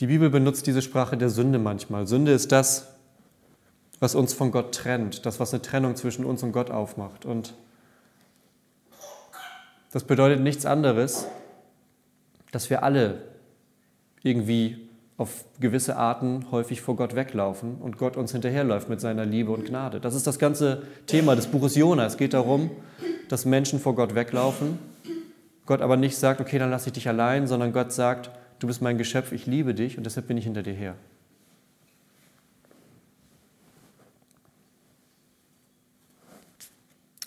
Die 0.00 0.06
Bibel 0.06 0.30
benutzt 0.30 0.66
diese 0.66 0.80
Sprache 0.80 1.18
der 1.18 1.28
Sünde 1.28 1.58
manchmal. 1.58 2.06
Sünde 2.06 2.32
ist 2.32 2.52
das, 2.52 2.94
was 3.98 4.14
uns 4.14 4.32
von 4.32 4.50
Gott 4.50 4.74
trennt, 4.74 5.26
das, 5.26 5.40
was 5.40 5.52
eine 5.52 5.60
Trennung 5.60 5.94
zwischen 5.94 6.24
uns 6.24 6.42
und 6.42 6.52
Gott 6.52 6.70
aufmacht. 6.70 7.26
Und 7.26 7.52
das 9.92 10.04
bedeutet 10.04 10.40
nichts 10.40 10.64
anderes, 10.64 11.26
dass 12.50 12.70
wir 12.70 12.82
alle 12.82 13.22
irgendwie 14.22 14.88
auf 15.18 15.44
gewisse 15.60 15.96
Arten 15.96 16.46
häufig 16.50 16.80
vor 16.80 16.96
Gott 16.96 17.14
weglaufen 17.14 17.76
und 17.76 17.98
Gott 17.98 18.16
uns 18.16 18.32
hinterherläuft 18.32 18.88
mit 18.88 19.02
seiner 19.02 19.26
Liebe 19.26 19.52
und 19.52 19.66
Gnade. 19.66 20.00
Das 20.00 20.14
ist 20.14 20.26
das 20.26 20.38
ganze 20.38 20.82
Thema 21.06 21.36
des 21.36 21.48
Buches 21.48 21.74
Jona. 21.76 22.06
Es 22.06 22.16
geht 22.16 22.32
darum, 22.32 22.70
dass 23.28 23.44
Menschen 23.44 23.78
vor 23.78 23.94
Gott 23.94 24.14
weglaufen, 24.14 24.78
Gott 25.66 25.82
aber 25.82 25.98
nicht 25.98 26.16
sagt, 26.16 26.40
okay, 26.40 26.58
dann 26.58 26.70
lasse 26.70 26.86
ich 26.88 26.94
dich 26.94 27.06
allein, 27.06 27.46
sondern 27.46 27.74
Gott 27.74 27.92
sagt, 27.92 28.30
du 28.60 28.66
bist 28.66 28.80
mein 28.80 28.98
Geschöpf, 28.98 29.32
ich 29.32 29.46
liebe 29.46 29.74
dich 29.74 29.98
und 29.98 30.04
deshalb 30.04 30.28
bin 30.28 30.36
ich 30.36 30.44
hinter 30.44 30.62
dir 30.62 30.74
her. 30.74 30.94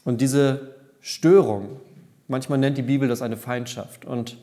Und 0.05 0.21
diese 0.21 0.75
Störung, 1.01 1.79
manchmal 2.27 2.59
nennt 2.59 2.77
die 2.77 2.83
Bibel 2.83 3.07
das 3.07 3.21
eine 3.21 3.37
Feindschaft. 3.37 4.05
Und 4.05 4.37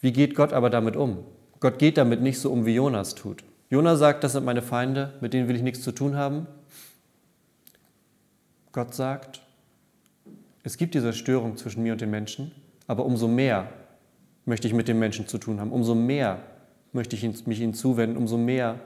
wie 0.00 0.12
geht 0.12 0.34
Gott 0.34 0.52
aber 0.52 0.70
damit 0.70 0.96
um? 0.96 1.24
Gott 1.60 1.78
geht 1.78 1.96
damit 1.96 2.20
nicht 2.20 2.38
so 2.38 2.50
um, 2.50 2.66
wie 2.66 2.74
Jonas 2.74 3.14
tut. 3.14 3.44
Jonas 3.70 3.98
sagt, 3.98 4.22
das 4.24 4.32
sind 4.32 4.44
meine 4.44 4.62
Feinde, 4.62 5.14
mit 5.20 5.32
denen 5.32 5.48
will 5.48 5.56
ich 5.56 5.62
nichts 5.62 5.82
zu 5.82 5.92
tun 5.92 6.16
haben. 6.16 6.46
Gott 8.72 8.94
sagt, 8.94 9.40
es 10.62 10.76
gibt 10.76 10.94
diese 10.94 11.12
Störung 11.12 11.56
zwischen 11.56 11.82
mir 11.82 11.92
und 11.92 12.00
den 12.00 12.10
Menschen, 12.10 12.52
aber 12.86 13.04
umso 13.04 13.28
mehr 13.28 13.68
möchte 14.46 14.68
ich 14.68 14.74
mit 14.74 14.88
den 14.88 14.98
Menschen 14.98 15.26
zu 15.26 15.38
tun 15.38 15.60
haben, 15.60 15.72
umso 15.72 15.94
mehr 15.94 16.38
möchte 16.92 17.16
ich 17.16 17.46
mich 17.46 17.60
ihnen 17.60 17.74
zuwenden, 17.74 18.16
umso 18.16 18.36
mehr 18.36 18.78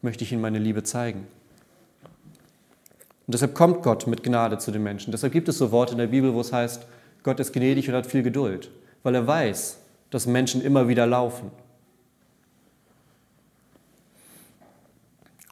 möchte 0.00 0.24
ich 0.24 0.32
ihnen 0.32 0.40
meine 0.40 0.58
Liebe 0.58 0.82
zeigen. 0.82 1.26
Und 3.26 3.34
deshalb 3.34 3.54
kommt 3.54 3.82
Gott 3.82 4.06
mit 4.06 4.22
Gnade 4.22 4.58
zu 4.58 4.72
den 4.72 4.82
Menschen. 4.82 5.12
Deshalb 5.12 5.32
gibt 5.32 5.48
es 5.48 5.58
so 5.58 5.70
Worte 5.70 5.92
in 5.92 5.98
der 5.98 6.08
Bibel, 6.08 6.34
wo 6.34 6.40
es 6.40 6.52
heißt, 6.52 6.86
Gott 7.22 7.38
ist 7.38 7.52
gnädig 7.52 7.88
und 7.88 7.94
hat 7.94 8.06
viel 8.06 8.22
Geduld, 8.22 8.70
weil 9.04 9.14
er 9.14 9.26
weiß, 9.26 9.78
dass 10.10 10.26
Menschen 10.26 10.60
immer 10.60 10.88
wieder 10.88 11.06
laufen. 11.06 11.50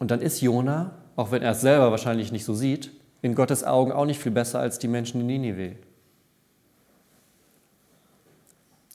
Und 0.01 0.11
dann 0.11 0.21
ist 0.21 0.41
Jona, 0.41 0.93
auch 1.15 1.31
wenn 1.31 1.43
er 1.43 1.53
es 1.53 1.61
selber 1.61 1.91
wahrscheinlich 1.91 2.33
nicht 2.33 2.45
so 2.45 2.55
sieht, 2.55 2.91
in 3.23 3.35
Gottes 3.35 3.63
Augen 3.63 3.93
auch 3.93 4.07
nicht 4.07 4.21
viel 4.21 4.33
besser 4.33 4.59
als 4.59 4.79
die 4.79 4.89
Menschen 4.89 5.21
in 5.21 5.27
Ninive. 5.27 5.77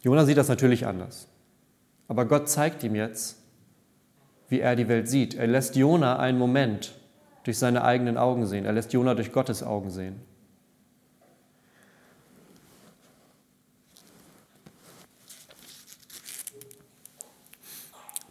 Jona 0.06 0.24
sieht 0.24 0.38
das 0.38 0.50
natürlich 0.50 0.86
anders. 0.86 1.28
Aber 2.08 2.26
Gott 2.26 2.48
zeigt 2.48 2.84
ihm 2.84 2.94
jetzt, 2.94 3.38
wie 4.50 4.60
er 4.60 4.76
die 4.76 4.88
Welt 4.88 5.10
sieht. 5.10 5.34
Er 5.34 5.48
lässt 5.48 5.76
Jona 5.76 6.20
einen 6.20 6.38
Moment 6.38 6.94
durch 7.44 7.58
seine 7.58 7.84
eigenen 7.84 8.16
Augen 8.16 8.46
sehen. 8.46 8.66
Er 8.66 8.74
lässt 8.74 8.94
Jona 8.94 9.16
durch 9.16 9.32
Gottes 9.32 9.64
Augen 9.64 9.90
sehen. 9.90 10.22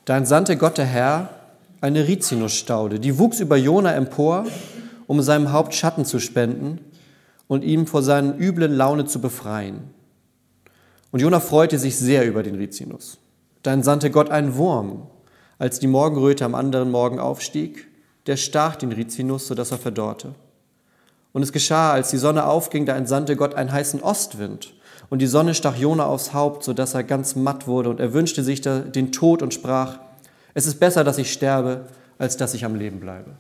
Dann 0.05 0.27
sandte 0.27 0.57
Gott 0.57 0.79
der 0.79 0.87
Herr 0.87 1.31
eine 1.81 2.07
Rizinusstaude. 2.07 3.01
Die 3.01 3.19
wuchs 3.19 3.41
über 3.41 3.57
Jona 3.57 3.95
empor, 3.95 4.47
um 5.09 5.21
seinem 5.23 5.51
Haupt 5.51 5.75
Schatten 5.75 6.05
zu 6.05 6.21
spenden 6.21 6.79
und 7.49 7.65
ihm 7.65 7.89
vor 7.89 8.05
seinen 8.05 8.39
üblen 8.39 8.73
Laune 8.77 9.07
zu 9.07 9.21
befreien. 9.21 9.93
Und 11.15 11.21
Jona 11.21 11.39
freute 11.39 11.79
sich 11.79 11.97
sehr 11.97 12.27
über 12.27 12.43
den 12.43 12.57
Rizinus. 12.57 13.19
Dann 13.63 13.85
sandte 13.85 14.11
Gott 14.11 14.31
einen 14.31 14.57
Wurm, 14.57 15.07
als 15.61 15.79
die 15.79 15.87
Morgenröte 15.87 16.45
am 16.45 16.57
anderen 16.57 16.91
Morgen 16.91 17.21
aufstieg, 17.21 17.87
der 18.27 18.37
stach 18.37 18.75
den 18.75 18.91
Rizinus, 18.91 19.47
sodass 19.47 19.71
er 19.71 19.79
verdorrte. 19.79 20.35
Und 21.33 21.45
es 21.45 21.53
geschah, 21.53 21.93
als 21.93 22.11
die 22.11 22.17
Sonne 22.17 22.47
aufging, 22.47 22.85
da 22.85 22.97
entsandte 22.97 23.37
Gott 23.37 23.55
einen 23.55 23.71
heißen 23.71 24.03
Ostwind. 24.03 24.75
Und 25.09 25.21
die 25.21 25.29
Sonne 25.29 25.55
stach 25.55 25.77
Jona 25.77 26.05
aufs 26.07 26.35
Haupt, 26.35 26.65
sodass 26.65 26.95
er 26.95 27.05
ganz 27.05 27.37
matt 27.37 27.69
wurde. 27.69 27.91
Und 27.91 28.01
er 28.01 28.13
wünschte 28.13 28.43
sich 28.43 28.61
den 28.61 29.13
Tod 29.13 29.41
und 29.41 29.55
sprach, 29.55 30.01
es 30.53 30.67
ist 30.67 30.81
besser, 30.81 31.05
dass 31.05 31.19
ich 31.19 31.33
sterbe, 31.33 31.83
als 32.19 32.37
dass 32.37 32.55
ich 32.55 32.65
am 32.65 32.75
Leben 32.75 32.99
bleibe. 32.99 33.31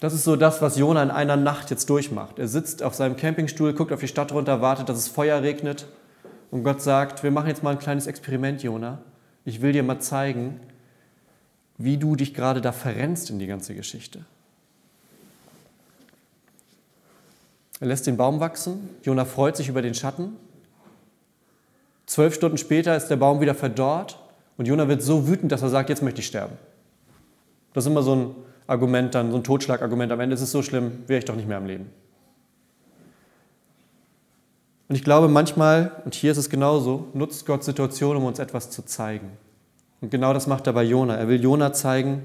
Das 0.00 0.12
ist 0.12 0.24
so 0.24 0.36
das, 0.36 0.60
was 0.60 0.76
Jona 0.76 1.02
in 1.02 1.10
einer 1.10 1.38
Nacht 1.38 1.70
jetzt 1.70 1.88
durchmacht. 1.88 2.38
Er 2.38 2.48
sitzt 2.48 2.82
auf 2.82 2.94
seinem 2.94 3.16
Campingstuhl, 3.16 3.72
guckt 3.72 3.90
auf 3.90 4.00
die 4.00 4.06
Stadt 4.06 4.32
runter, 4.32 4.60
wartet, 4.60 4.90
dass 4.90 4.98
es 4.98 5.08
Feuer 5.08 5.40
regnet. 5.40 5.86
Und 6.52 6.64
Gott 6.64 6.82
sagt, 6.82 7.22
wir 7.22 7.30
machen 7.30 7.48
jetzt 7.48 7.62
mal 7.62 7.70
ein 7.70 7.78
kleines 7.78 8.06
Experiment, 8.06 8.62
Jona. 8.62 8.98
Ich 9.46 9.62
will 9.62 9.72
dir 9.72 9.82
mal 9.82 10.00
zeigen, 10.00 10.60
wie 11.78 11.96
du 11.96 12.14
dich 12.14 12.34
gerade 12.34 12.60
da 12.60 12.72
verrennst 12.72 13.30
in 13.30 13.38
die 13.38 13.46
ganze 13.46 13.74
Geschichte. 13.74 14.26
Er 17.80 17.86
lässt 17.86 18.06
den 18.06 18.18
Baum 18.18 18.38
wachsen. 18.38 18.90
Jona 19.02 19.24
freut 19.24 19.56
sich 19.56 19.70
über 19.70 19.80
den 19.80 19.94
Schatten. 19.94 20.36
Zwölf 22.04 22.34
Stunden 22.34 22.58
später 22.58 22.94
ist 22.98 23.08
der 23.08 23.16
Baum 23.16 23.40
wieder 23.40 23.54
verdorrt. 23.54 24.18
Und 24.58 24.68
Jona 24.68 24.88
wird 24.88 25.00
so 25.00 25.26
wütend, 25.26 25.52
dass 25.52 25.62
er 25.62 25.70
sagt, 25.70 25.88
jetzt 25.88 26.02
möchte 26.02 26.20
ich 26.20 26.26
sterben. 26.26 26.58
Das 27.72 27.86
ist 27.86 27.90
immer 27.90 28.02
so 28.02 28.14
ein 28.14 28.34
Argument, 28.66 29.14
dann 29.14 29.30
so 29.30 29.38
ein 29.38 29.42
Totschlagargument. 29.42 30.12
Am 30.12 30.20
Ende 30.20 30.34
ist 30.34 30.42
es 30.42 30.52
so 30.52 30.60
schlimm, 30.60 31.04
wäre 31.06 31.18
ich 31.18 31.24
doch 31.24 31.34
nicht 31.34 31.48
mehr 31.48 31.56
am 31.56 31.66
Leben. 31.66 31.90
Und 34.88 34.96
ich 34.96 35.04
glaube, 35.04 35.28
manchmal, 35.28 35.92
und 36.04 36.14
hier 36.14 36.32
ist 36.32 36.38
es 36.38 36.50
genauso, 36.50 37.06
nutzt 37.14 37.46
Gott 37.46 37.64
Situationen, 37.64 38.18
um 38.18 38.24
uns 38.24 38.38
etwas 38.38 38.70
zu 38.70 38.82
zeigen. 38.82 39.30
Und 40.00 40.10
genau 40.10 40.34
das 40.34 40.46
macht 40.46 40.66
er 40.66 40.72
bei 40.72 40.82
Jona. 40.82 41.16
Er 41.16 41.28
will 41.28 41.40
Jona 41.40 41.72
zeigen, 41.72 42.22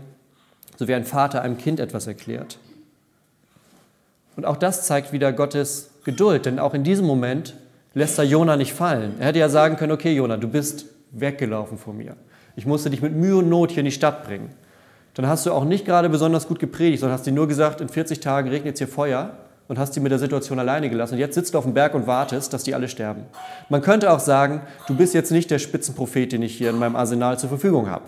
so 0.76 0.88
wie 0.88 0.94
ein 0.94 1.06
Vater 1.06 1.42
einem 1.42 1.58
Kind 1.58 1.80
etwas 1.80 2.08
erklärt. 2.08 2.60
Und 4.36 4.46
auch 4.46 4.58
das 4.58 4.86
zeigt 4.86 5.14
wieder 5.14 5.32
Gottes 5.32 5.92
Geduld, 6.04 6.46
denn 6.46 6.60
auch 6.60 6.74
in 6.74 6.84
diesem 6.84 7.06
Moment 7.06 7.56
lässt 7.94 8.18
er 8.18 8.24
Jona 8.24 8.56
nicht 8.56 8.74
fallen. 8.74 9.16
Er 9.20 9.28
hätte 9.28 9.40
ja 9.40 9.50
sagen 9.50 9.78
können, 9.78 9.92
okay 9.92 10.14
Jona, 10.14 10.38
du 10.38 10.48
bist 10.48 10.86
weggelaufen 11.12 11.78
von 11.78 11.98
mir. 11.98 12.16
Ich 12.56 12.66
musste 12.66 12.90
dich 12.90 13.02
mit 13.02 13.14
Mühe 13.14 13.38
und 13.38 13.50
Not 13.50 13.72
hier 13.72 13.80
in 13.80 13.86
die 13.86 13.92
Stadt 13.92 14.26
bringen. 14.26 14.52
Dann 15.14 15.28
hast 15.28 15.46
du 15.46 15.52
auch 15.52 15.64
nicht 15.64 15.86
gerade 15.86 16.10
besonders 16.10 16.48
gut 16.48 16.60
gepredigt, 16.60 17.00
sondern 17.00 17.18
hast 17.18 17.26
dir 17.26 17.32
nur 17.32 17.48
gesagt, 17.48 17.82
in 17.82 17.90
40 17.90 18.20
Tagen 18.20 18.50
regnet 18.50 18.76
es 18.76 18.80
hier 18.80 18.88
Feuer 18.88 19.36
und 19.68 19.78
hast 19.78 19.94
sie 19.94 20.00
mit 20.00 20.12
der 20.12 20.20
Situation 20.20 20.60
alleine 20.60 20.90
gelassen. 20.90 21.16
Und 21.16 21.20
jetzt 21.20 21.36
sitzt 21.36 21.54
du 21.54 21.58
auf 21.58 21.66
dem 21.66 21.74
Berg 21.74 21.94
und 21.94 22.08
wartest, 22.08 22.54
dass 22.54 22.64
die 22.64 22.74
alle 22.74 22.88
sterben. 22.88 23.24
Man 23.70 23.82
könnte 23.82 24.12
auch 24.12 24.20
sagen, 24.20 24.62
du 24.88 24.96
bist 24.96 25.14
jetzt 25.14 25.32
nicht 25.32 25.52
der 25.52 25.60
Spitzenprophet, 25.60 26.32
den 26.32 26.42
ich 26.42 26.58
hier 26.58 26.70
in 26.70 26.78
meinem 26.78 26.96
Arsenal 26.96 27.38
zur 27.38 27.50
Verfügung 27.50 27.90
habe. 27.90 28.06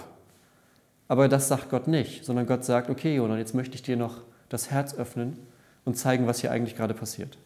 Aber 1.08 1.28
das 1.28 1.48
sagt 1.48 1.70
Gott 1.70 1.88
nicht, 1.88 2.24
sondern 2.24 2.46
Gott 2.46 2.64
sagt, 2.64 2.90
okay, 2.90 3.16
Jonah, 3.16 3.38
jetzt 3.38 3.56
möchte 3.56 3.76
ich 3.76 3.82
dir 3.82 3.98
noch 3.98 4.18
das 4.48 4.72
Herz 4.72 4.94
öffnen 4.94 5.38
und 5.84 5.98
zeigen, 5.98 6.28
was 6.28 6.40
hier 6.40 6.52
eigentlich 6.52 6.76
gerade 6.76 6.94
passiert. 6.94 7.38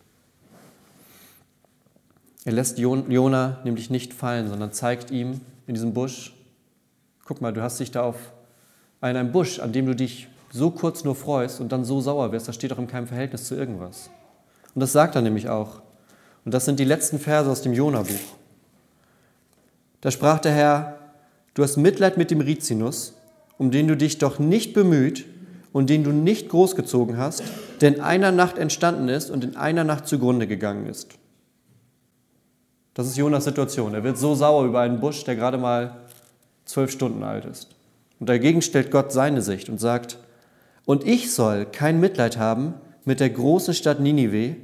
Er 2.46 2.52
lässt 2.52 2.78
Jona 2.78 3.60
nämlich 3.64 3.90
nicht 3.90 4.14
fallen, 4.14 4.50
sondern 4.50 4.74
zeigt 4.74 5.12
ihm 5.12 5.40
in 5.66 5.76
diesem 5.76 5.94
Busch, 5.94 6.34
guck 7.24 7.40
mal, 7.42 7.54
du 7.54 7.62
hast 7.62 7.80
dich 7.80 7.92
da 7.92 8.04
auf 8.04 8.18
einem 9.00 9.32
Busch, 9.32 9.60
an 9.60 9.72
dem 9.72 9.86
du 9.86 9.96
dich 9.96 10.28
so 10.54 10.70
kurz 10.70 11.04
nur 11.04 11.16
freust 11.16 11.60
und 11.60 11.72
dann 11.72 11.84
so 11.84 12.00
sauer 12.00 12.32
wirst, 12.32 12.48
das 12.48 12.54
steht 12.54 12.70
doch 12.70 12.78
in 12.78 12.86
keinem 12.86 13.08
Verhältnis 13.08 13.46
zu 13.46 13.56
irgendwas. 13.56 14.12
Und 14.76 14.82
das 14.82 14.92
sagt 14.92 15.16
er 15.16 15.24
nämlich 15.24 15.50
auch. 15.50 15.82
Und 16.46 16.54
das 16.54 16.66
sind 16.66 16.80
die 16.80 16.86
letzten 16.86 17.18
Verse 17.18 17.50
aus 17.50 17.64
dem 17.64 17.74
Jona-Buch. 17.74 18.38
Da 20.02 20.12
sprach 20.12 20.40
der 20.40 20.52
Herr, 20.52 21.00
du 21.56 21.64
hast 21.64 21.78
Mitleid 21.78 22.18
mit 22.18 22.30
dem 22.30 22.40
Rizinus, 22.40 23.14
um 23.58 23.72
den 23.72 23.88
du 23.88 23.98
dich 23.98 24.20
doch 24.20 24.38
nicht 24.38 24.74
bemüht 24.74 25.26
und 25.72 25.90
den 25.90 26.04
du 26.04 26.12
nicht 26.12 26.50
großgezogen 26.50 27.18
hast, 27.18 27.42
der 27.82 27.96
in 27.96 28.02
einer 28.02 28.32
Nacht 28.32 28.60
entstanden 28.60 29.10
ist 29.10 29.32
und 29.32 29.44
in 29.44 29.56
einer 29.56 29.84
Nacht 29.84 30.08
zugrunde 30.08 30.46
gegangen 30.46 30.86
ist. 30.86 31.16
Das 32.94 33.08
ist 33.08 33.18
Jonas 33.18 33.46
Situation. 33.46 33.96
Er 33.96 34.04
wird 34.04 34.20
so 34.20 34.36
sauer 34.36 34.66
über 34.66 34.82
einen 34.82 35.00
Busch, 35.00 35.24
der 35.24 35.36
gerade 35.36 35.58
mal 35.58 35.96
zwölf 36.66 36.92
Stunden 36.92 37.24
alt 37.24 37.46
ist. 37.46 37.70
Und 38.20 38.30
dagegen 38.30 38.62
stellt 38.62 38.92
Gott 38.92 39.12
seine 39.12 39.42
Sicht 39.42 39.68
und 39.68 39.80
sagt, 39.80 40.20
und 40.86 41.06
ich 41.08 41.34
soll 41.34 41.66
kein 41.66 42.00
Mitleid 42.00 42.38
haben 42.38 42.74
mit 43.06 43.20
der 43.20 43.30
großen 43.30 43.74
Stadt 43.74 44.00
Ninive, 44.00 44.56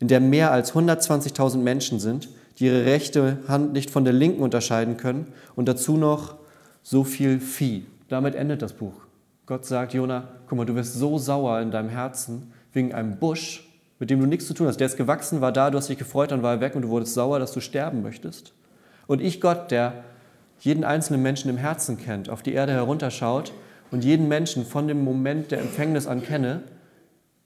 in 0.00 0.08
der 0.08 0.20
mehr 0.20 0.52
als 0.52 0.72
120.000 0.74 1.58
Menschen 1.58 2.00
sind, 2.00 2.28
die 2.58 2.66
ihre 2.66 2.84
rechte 2.84 3.38
Hand 3.48 3.72
nicht 3.72 3.90
von 3.90 4.04
der 4.04 4.12
linken 4.12 4.42
unterscheiden 4.42 4.96
können 4.96 5.28
und 5.56 5.68
dazu 5.68 5.96
noch 5.96 6.36
so 6.82 7.04
viel 7.04 7.40
Vieh. 7.40 7.86
Damit 8.08 8.34
endet 8.34 8.62
das 8.62 8.72
Buch. 8.72 8.94
Gott 9.46 9.64
sagt, 9.64 9.94
Jona, 9.94 10.28
guck 10.46 10.58
mal, 10.58 10.64
du 10.64 10.74
wirst 10.74 10.94
so 10.94 11.18
sauer 11.18 11.60
in 11.60 11.70
deinem 11.70 11.88
Herzen 11.88 12.52
wegen 12.72 12.92
einem 12.92 13.16
Busch, 13.16 13.68
mit 13.98 14.10
dem 14.10 14.20
du 14.20 14.26
nichts 14.26 14.46
zu 14.46 14.54
tun 14.54 14.66
hast. 14.66 14.78
Der 14.78 14.86
ist 14.86 14.96
gewachsen, 14.96 15.40
war 15.40 15.52
da, 15.52 15.70
du 15.70 15.78
hast 15.78 15.88
dich 15.88 15.98
gefreut, 15.98 16.30
dann 16.30 16.42
war 16.42 16.54
er 16.54 16.60
weg 16.60 16.74
und 16.74 16.82
du 16.82 16.88
wurdest 16.88 17.14
sauer, 17.14 17.38
dass 17.38 17.52
du 17.52 17.60
sterben 17.60 18.02
möchtest. 18.02 18.52
Und 19.06 19.20
ich, 19.20 19.40
Gott, 19.40 19.70
der 19.70 20.04
jeden 20.60 20.84
einzelnen 20.84 21.22
Menschen 21.22 21.48
im 21.48 21.56
Herzen 21.56 21.98
kennt, 21.98 22.28
auf 22.28 22.42
die 22.42 22.52
Erde 22.52 22.72
herunterschaut 22.72 23.52
und 23.90 24.04
jeden 24.04 24.28
Menschen 24.28 24.64
von 24.64 24.88
dem 24.88 25.02
Moment 25.02 25.50
der 25.50 25.60
Empfängnis 25.60 26.06
an 26.06 26.22
kenne, 26.22 26.62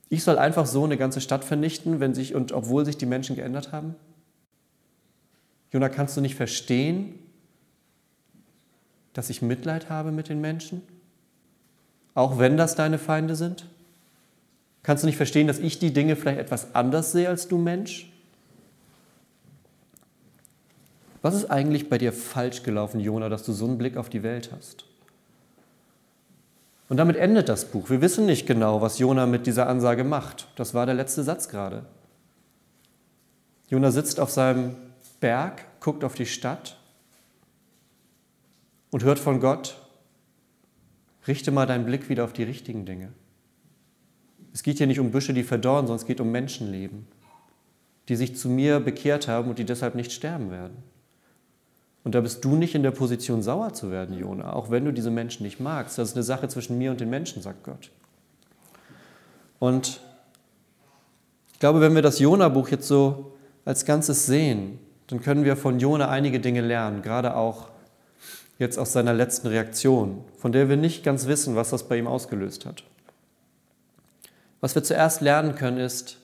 ich 0.09 0.23
soll 0.23 0.37
einfach 0.37 0.65
so 0.65 0.83
eine 0.83 0.97
ganze 0.97 1.21
Stadt 1.21 1.43
vernichten, 1.43 1.99
wenn 1.99 2.13
sich 2.13 2.35
und 2.35 2.51
obwohl 2.51 2.85
sich 2.85 2.97
die 2.97 3.05
Menschen 3.05 3.35
geändert 3.35 3.71
haben? 3.71 3.95
Jona, 5.71 5.89
kannst 5.89 6.15
du 6.15 6.21
nicht 6.21 6.35
verstehen, 6.35 7.17
dass 9.13 9.29
ich 9.29 9.41
Mitleid 9.41 9.89
habe 9.89 10.11
mit 10.11 10.29
den 10.29 10.39
Menschen? 10.39 10.83
Auch 12.13 12.37
wenn 12.37 12.57
das 12.57 12.75
deine 12.75 12.99
Feinde 12.99 13.35
sind? 13.35 13.67
Kannst 14.83 15.03
du 15.03 15.07
nicht 15.07 15.17
verstehen, 15.17 15.47
dass 15.47 15.59
ich 15.59 15.79
die 15.79 15.93
Dinge 15.93 16.15
vielleicht 16.15 16.39
etwas 16.39 16.75
anders 16.75 17.11
sehe 17.11 17.29
als 17.29 17.47
du 17.47 17.57
Mensch? 17.57 18.11
Was 21.23 21.35
ist 21.35 21.49
eigentlich 21.49 21.89
bei 21.89 21.97
dir 21.97 22.11
falsch 22.11 22.63
gelaufen, 22.63 22.99
Jona, 22.99 23.29
dass 23.29 23.43
du 23.43 23.53
so 23.53 23.65
einen 23.65 23.77
Blick 23.77 23.97
auf 23.97 24.09
die 24.09 24.23
Welt 24.23 24.51
hast? 24.55 24.85
Und 26.93 26.97
damit 26.97 27.15
endet 27.15 27.49
das 27.49 27.65
Buch. 27.65 27.89
Wir 27.89 28.01
wissen 28.01 28.27
nicht 28.27 28.45
genau, 28.45 28.79
was 28.79 28.99
Jona 28.99 29.25
mit 29.25 29.47
dieser 29.47 29.67
Ansage 29.67 30.03
macht. 30.03 30.47
Das 30.55 30.75
war 30.75 30.85
der 30.85 30.93
letzte 30.93 31.23
Satz 31.23 31.49
gerade. 31.49 31.87
Jona 33.67 33.89
sitzt 33.89 34.19
auf 34.19 34.29
seinem 34.29 34.75
Berg, 35.19 35.65
guckt 35.79 36.03
auf 36.03 36.13
die 36.13 36.27
Stadt 36.27 36.77
und 38.91 39.03
hört 39.03 39.17
von 39.17 39.39
Gott, 39.39 39.81
richte 41.27 41.49
mal 41.49 41.65
deinen 41.65 41.87
Blick 41.87 42.09
wieder 42.09 42.25
auf 42.25 42.33
die 42.33 42.43
richtigen 42.43 42.85
Dinge. 42.85 43.11
Es 44.53 44.61
geht 44.61 44.77
hier 44.77 44.85
nicht 44.85 44.99
um 44.99 45.09
Büsche, 45.09 45.33
die 45.33 45.41
verdorren, 45.41 45.87
sondern 45.87 45.99
es 45.99 46.05
geht 46.05 46.21
um 46.21 46.31
Menschenleben, 46.31 47.07
die 48.07 48.15
sich 48.15 48.37
zu 48.37 48.49
mir 48.49 48.79
bekehrt 48.79 49.27
haben 49.27 49.49
und 49.49 49.57
die 49.57 49.65
deshalb 49.65 49.95
nicht 49.95 50.11
sterben 50.11 50.51
werden. 50.51 50.77
Und 52.03 52.15
da 52.15 52.21
bist 52.21 52.43
du 52.43 52.55
nicht 52.55 52.75
in 52.75 52.83
der 52.83 52.91
Position, 52.91 53.41
sauer 53.41 53.73
zu 53.73 53.89
werden, 53.89 54.17
Jona, 54.17 54.53
auch 54.53 54.69
wenn 54.69 54.83
du 54.83 54.91
diese 54.91 55.11
Menschen 55.11 55.43
nicht 55.43 55.59
magst. 55.59 55.97
Das 55.97 56.09
ist 56.09 56.15
eine 56.15 56.23
Sache 56.23 56.47
zwischen 56.49 56.77
mir 56.77 56.91
und 56.91 56.99
den 56.99 57.09
Menschen, 57.09 57.41
sagt 57.41 57.63
Gott. 57.63 57.91
Und 59.59 60.01
ich 61.53 61.59
glaube, 61.59 61.79
wenn 61.79 61.95
wir 61.95 62.01
das 62.01 62.19
Jona-Buch 62.19 62.67
jetzt 62.69 62.87
so 62.87 63.33
als 63.63 63.85
Ganzes 63.85 64.25
sehen, 64.25 64.79
dann 65.07 65.21
können 65.21 65.45
wir 65.45 65.55
von 65.55 65.79
Jona 65.79 66.09
einige 66.09 66.41
Dinge 66.41 66.59
lernen, 66.59 67.01
gerade 67.01 67.35
auch 67.37 67.69
jetzt 68.59 68.77
aus 68.77 68.91
seiner 68.91 69.13
letzten 69.13 69.47
Reaktion, 69.47 70.23
von 70.37 70.51
der 70.51 70.67
wir 70.67 70.77
nicht 70.77 71.03
ganz 71.03 71.27
wissen, 71.27 71.55
was 71.55 71.69
das 71.69 71.87
bei 71.87 71.97
ihm 71.97 72.07
ausgelöst 72.07 72.65
hat. 72.65 72.83
Was 74.59 74.75
wir 74.75 74.83
zuerst 74.83 75.21
lernen 75.21 75.55
können, 75.55 75.77
ist, 75.77 76.17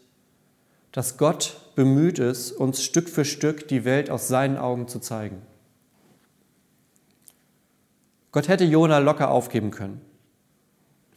dass 0.92 1.18
Gott 1.18 1.58
bemüht 1.76 2.20
ist, 2.20 2.52
uns 2.52 2.84
Stück 2.84 3.10
für 3.10 3.26
Stück 3.26 3.68
die 3.68 3.86
Welt 3.86 4.10
aus 4.10 4.28
seinen 4.28 4.58
Augen 4.58 4.88
zu 4.88 5.00
zeigen. 5.00 5.42
Gott 8.32 8.48
hätte 8.48 8.64
Jona 8.64 9.00
locker 9.00 9.32
aufgeben 9.32 9.72
können. 9.72 10.02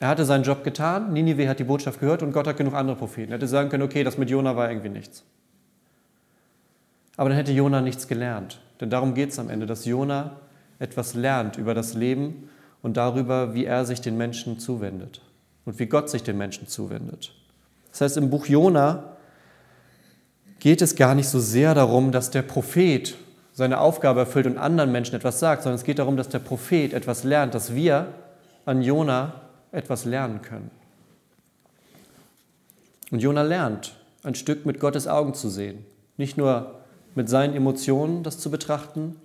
Er 0.00 0.08
hatte 0.08 0.24
seinen 0.24 0.42
Job 0.42 0.64
getan, 0.64 1.12
Ninive 1.12 1.48
hat 1.48 1.58
die 1.58 1.64
Botschaft 1.64 2.00
gehört 2.00 2.22
und 2.22 2.32
Gott 2.32 2.46
hat 2.46 2.56
genug 2.56 2.74
andere 2.74 2.96
Propheten. 2.96 3.30
Er 3.30 3.36
hätte 3.36 3.46
sagen 3.46 3.68
können, 3.68 3.84
okay, 3.84 4.02
das 4.02 4.18
mit 4.18 4.30
Jona 4.30 4.56
war 4.56 4.68
irgendwie 4.68 4.88
nichts. 4.88 5.24
Aber 7.16 7.28
dann 7.28 7.38
hätte 7.38 7.52
Jona 7.52 7.80
nichts 7.80 8.08
gelernt. 8.08 8.60
Denn 8.80 8.90
darum 8.90 9.14
geht 9.14 9.30
es 9.30 9.38
am 9.38 9.48
Ende, 9.48 9.66
dass 9.66 9.84
Jona 9.84 10.40
etwas 10.78 11.14
lernt 11.14 11.56
über 11.56 11.74
das 11.74 11.94
Leben 11.94 12.48
und 12.82 12.96
darüber, 12.96 13.54
wie 13.54 13.64
er 13.64 13.84
sich 13.84 14.00
den 14.00 14.16
Menschen 14.16 14.58
zuwendet 14.58 15.20
und 15.64 15.78
wie 15.78 15.86
Gott 15.86 16.10
sich 16.10 16.24
den 16.24 16.36
Menschen 16.36 16.66
zuwendet. 16.66 17.32
Das 17.92 18.00
heißt, 18.00 18.16
im 18.16 18.30
Buch 18.30 18.46
Jona 18.46 19.16
geht 20.58 20.82
es 20.82 20.96
gar 20.96 21.14
nicht 21.14 21.28
so 21.28 21.38
sehr 21.38 21.74
darum, 21.74 22.10
dass 22.10 22.30
der 22.30 22.42
Prophet 22.42 23.16
seine 23.52 23.80
Aufgabe 23.80 24.20
erfüllt 24.20 24.46
und 24.46 24.58
anderen 24.58 24.92
Menschen 24.92 25.14
etwas 25.14 25.38
sagt, 25.38 25.62
sondern 25.62 25.76
es 25.76 25.84
geht 25.84 25.98
darum, 25.98 26.16
dass 26.16 26.28
der 26.28 26.38
Prophet 26.38 26.92
etwas 26.92 27.24
lernt, 27.24 27.54
dass 27.54 27.74
wir 27.74 28.08
an 28.64 28.82
Jona 28.82 29.34
etwas 29.72 30.04
lernen 30.04 30.42
können. 30.42 30.70
Und 33.10 33.20
Jona 33.20 33.42
lernt, 33.42 33.94
ein 34.22 34.34
Stück 34.34 34.64
mit 34.64 34.80
Gottes 34.80 35.06
Augen 35.06 35.34
zu 35.34 35.48
sehen. 35.48 35.84
Nicht 36.16 36.38
nur 36.38 36.76
mit 37.14 37.28
seinen 37.28 37.54
Emotionen 37.54 38.22
das 38.22 38.38
zu 38.38 38.50
betrachten, 38.50 39.16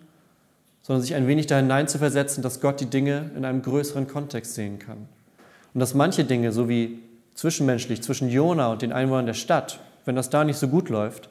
sondern 0.82 1.02
sich 1.02 1.16
ein 1.16 1.28
wenig 1.28 1.48
da 1.48 1.58
hinein 1.58 1.88
zu 1.88 1.98
versetzen, 1.98 2.42
dass 2.42 2.60
Gott 2.60 2.80
die 2.80 2.86
Dinge 2.86 3.32
in 3.36 3.46
einem 3.46 3.62
größeren 3.62 4.08
Kontext 4.08 4.56
sehen 4.56 4.80
kann. 4.80 5.08
Und 5.74 5.80
dass 5.80 5.94
manche 5.94 6.24
Dinge, 6.24 6.52
so 6.52 6.68
wie 6.70 7.00
zwischenmenschlich 7.34 8.02
zwischen 8.02 8.30
Jona 8.30 8.72
und 8.72 8.82
den 8.82 8.92
Einwohnern 8.92 9.26
der 9.26 9.34
Stadt, 9.34 9.80
wenn 10.06 10.16
das 10.16 10.30
da 10.30 10.44
nicht 10.44 10.58
so 10.58 10.68
gut 10.68 10.90
läuft, 10.90 11.30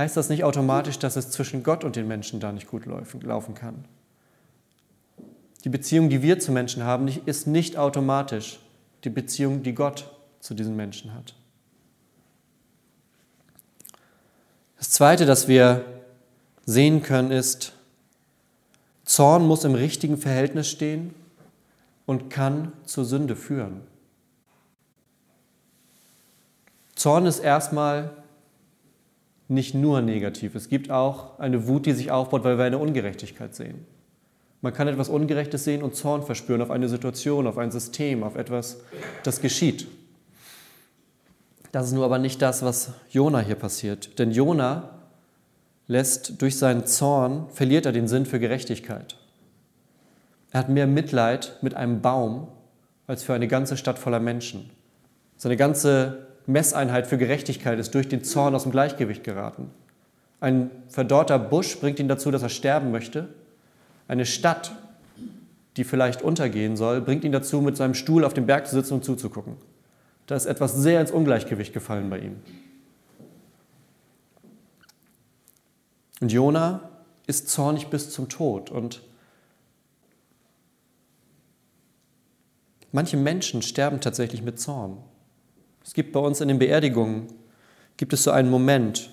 heißt 0.00 0.16
das 0.16 0.28
nicht 0.28 0.44
automatisch, 0.44 0.98
dass 0.98 1.16
es 1.16 1.30
zwischen 1.30 1.62
Gott 1.62 1.84
und 1.84 1.96
den 1.96 2.08
Menschen 2.08 2.40
da 2.40 2.52
nicht 2.52 2.66
gut 2.66 2.84
laufen 2.86 3.54
kann. 3.54 3.84
Die 5.64 5.68
Beziehung, 5.68 6.08
die 6.08 6.22
wir 6.22 6.38
zu 6.38 6.52
Menschen 6.52 6.84
haben, 6.84 7.08
ist 7.26 7.46
nicht 7.46 7.76
automatisch 7.76 8.58
die 9.04 9.10
Beziehung, 9.10 9.62
die 9.62 9.74
Gott 9.74 10.10
zu 10.40 10.54
diesen 10.54 10.74
Menschen 10.74 11.14
hat. 11.14 11.34
Das 14.78 14.90
Zweite, 14.90 15.26
das 15.26 15.48
wir 15.48 15.84
sehen 16.64 17.02
können, 17.02 17.30
ist, 17.30 17.74
Zorn 19.04 19.46
muss 19.46 19.64
im 19.64 19.74
richtigen 19.74 20.16
Verhältnis 20.16 20.68
stehen 20.68 21.14
und 22.06 22.30
kann 22.30 22.72
zur 22.86 23.04
Sünde 23.04 23.36
führen. 23.36 23.82
Zorn 26.94 27.26
ist 27.26 27.40
erstmal 27.40 28.12
nicht 29.50 29.74
nur 29.74 30.00
negativ. 30.00 30.54
Es 30.54 30.68
gibt 30.68 30.90
auch 30.90 31.38
eine 31.38 31.66
Wut, 31.66 31.86
die 31.86 31.92
sich 31.92 32.10
aufbaut, 32.10 32.44
weil 32.44 32.58
wir 32.58 32.64
eine 32.64 32.78
Ungerechtigkeit 32.78 33.54
sehen. 33.54 33.86
Man 34.62 34.72
kann 34.72 34.88
etwas 34.88 35.08
Ungerechtes 35.08 35.64
sehen 35.64 35.82
und 35.82 35.94
Zorn 35.94 36.22
verspüren 36.22 36.60
auf 36.60 36.70
eine 36.70 36.88
Situation, 36.88 37.46
auf 37.46 37.58
ein 37.58 37.70
System, 37.70 38.22
auf 38.22 38.36
etwas, 38.36 38.82
das 39.22 39.40
geschieht. 39.40 39.86
Das 41.72 41.86
ist 41.86 41.92
nur 41.92 42.04
aber 42.04 42.18
nicht 42.18 42.42
das, 42.42 42.62
was 42.62 42.92
Jona 43.10 43.40
hier 43.40 43.54
passiert. 43.54 44.18
Denn 44.18 44.32
Jona 44.32 44.90
lässt 45.86 46.40
durch 46.42 46.58
seinen 46.58 46.86
Zorn, 46.86 47.48
verliert 47.50 47.86
er 47.86 47.92
den 47.92 48.08
Sinn 48.08 48.26
für 48.26 48.38
Gerechtigkeit. 48.38 49.16
Er 50.50 50.60
hat 50.60 50.68
mehr 50.68 50.86
Mitleid 50.86 51.58
mit 51.62 51.74
einem 51.74 52.00
Baum 52.00 52.48
als 53.06 53.22
für 53.22 53.34
eine 53.34 53.48
ganze 53.48 53.76
Stadt 53.76 53.98
voller 53.98 54.20
Menschen. 54.20 54.70
Seine 55.36 55.56
ganze 55.56 56.29
Messeinheit 56.46 57.06
für 57.06 57.18
Gerechtigkeit 57.18 57.78
ist 57.78 57.94
durch 57.94 58.08
den 58.08 58.24
Zorn 58.24 58.54
aus 58.54 58.64
dem 58.64 58.72
Gleichgewicht 58.72 59.24
geraten. 59.24 59.70
Ein 60.40 60.70
verdorrter 60.88 61.38
Busch 61.38 61.78
bringt 61.78 61.98
ihn 61.98 62.08
dazu, 62.08 62.30
dass 62.30 62.42
er 62.42 62.48
sterben 62.48 62.90
möchte. 62.90 63.28
Eine 64.08 64.24
Stadt, 64.26 64.72
die 65.76 65.84
vielleicht 65.84 66.22
untergehen 66.22 66.76
soll, 66.76 67.00
bringt 67.00 67.24
ihn 67.24 67.32
dazu, 67.32 67.60
mit 67.60 67.76
seinem 67.76 67.94
Stuhl 67.94 68.24
auf 68.24 68.34
dem 68.34 68.46
Berg 68.46 68.66
zu 68.66 68.74
sitzen 68.74 68.94
und 68.94 69.04
zuzugucken. 69.04 69.56
Da 70.26 70.34
ist 70.36 70.46
etwas 70.46 70.74
sehr 70.74 71.00
ins 71.00 71.10
Ungleichgewicht 71.10 71.72
gefallen 71.72 72.08
bei 72.08 72.18
ihm. 72.18 72.36
Und 76.20 76.32
Jona 76.32 76.88
ist 77.26 77.48
zornig 77.48 77.88
bis 77.88 78.10
zum 78.10 78.28
Tod. 78.28 78.70
Und 78.70 79.02
manche 82.92 83.16
Menschen 83.16 83.62
sterben 83.62 84.00
tatsächlich 84.00 84.42
mit 84.42 84.60
Zorn. 84.60 84.98
Es 85.90 85.94
gibt 85.94 86.12
bei 86.12 86.20
uns 86.20 86.40
in 86.40 86.46
den 86.46 86.60
Beerdigungen, 86.60 87.26
gibt 87.96 88.12
es 88.12 88.22
so 88.22 88.30
einen 88.30 88.48
Moment, 88.48 89.10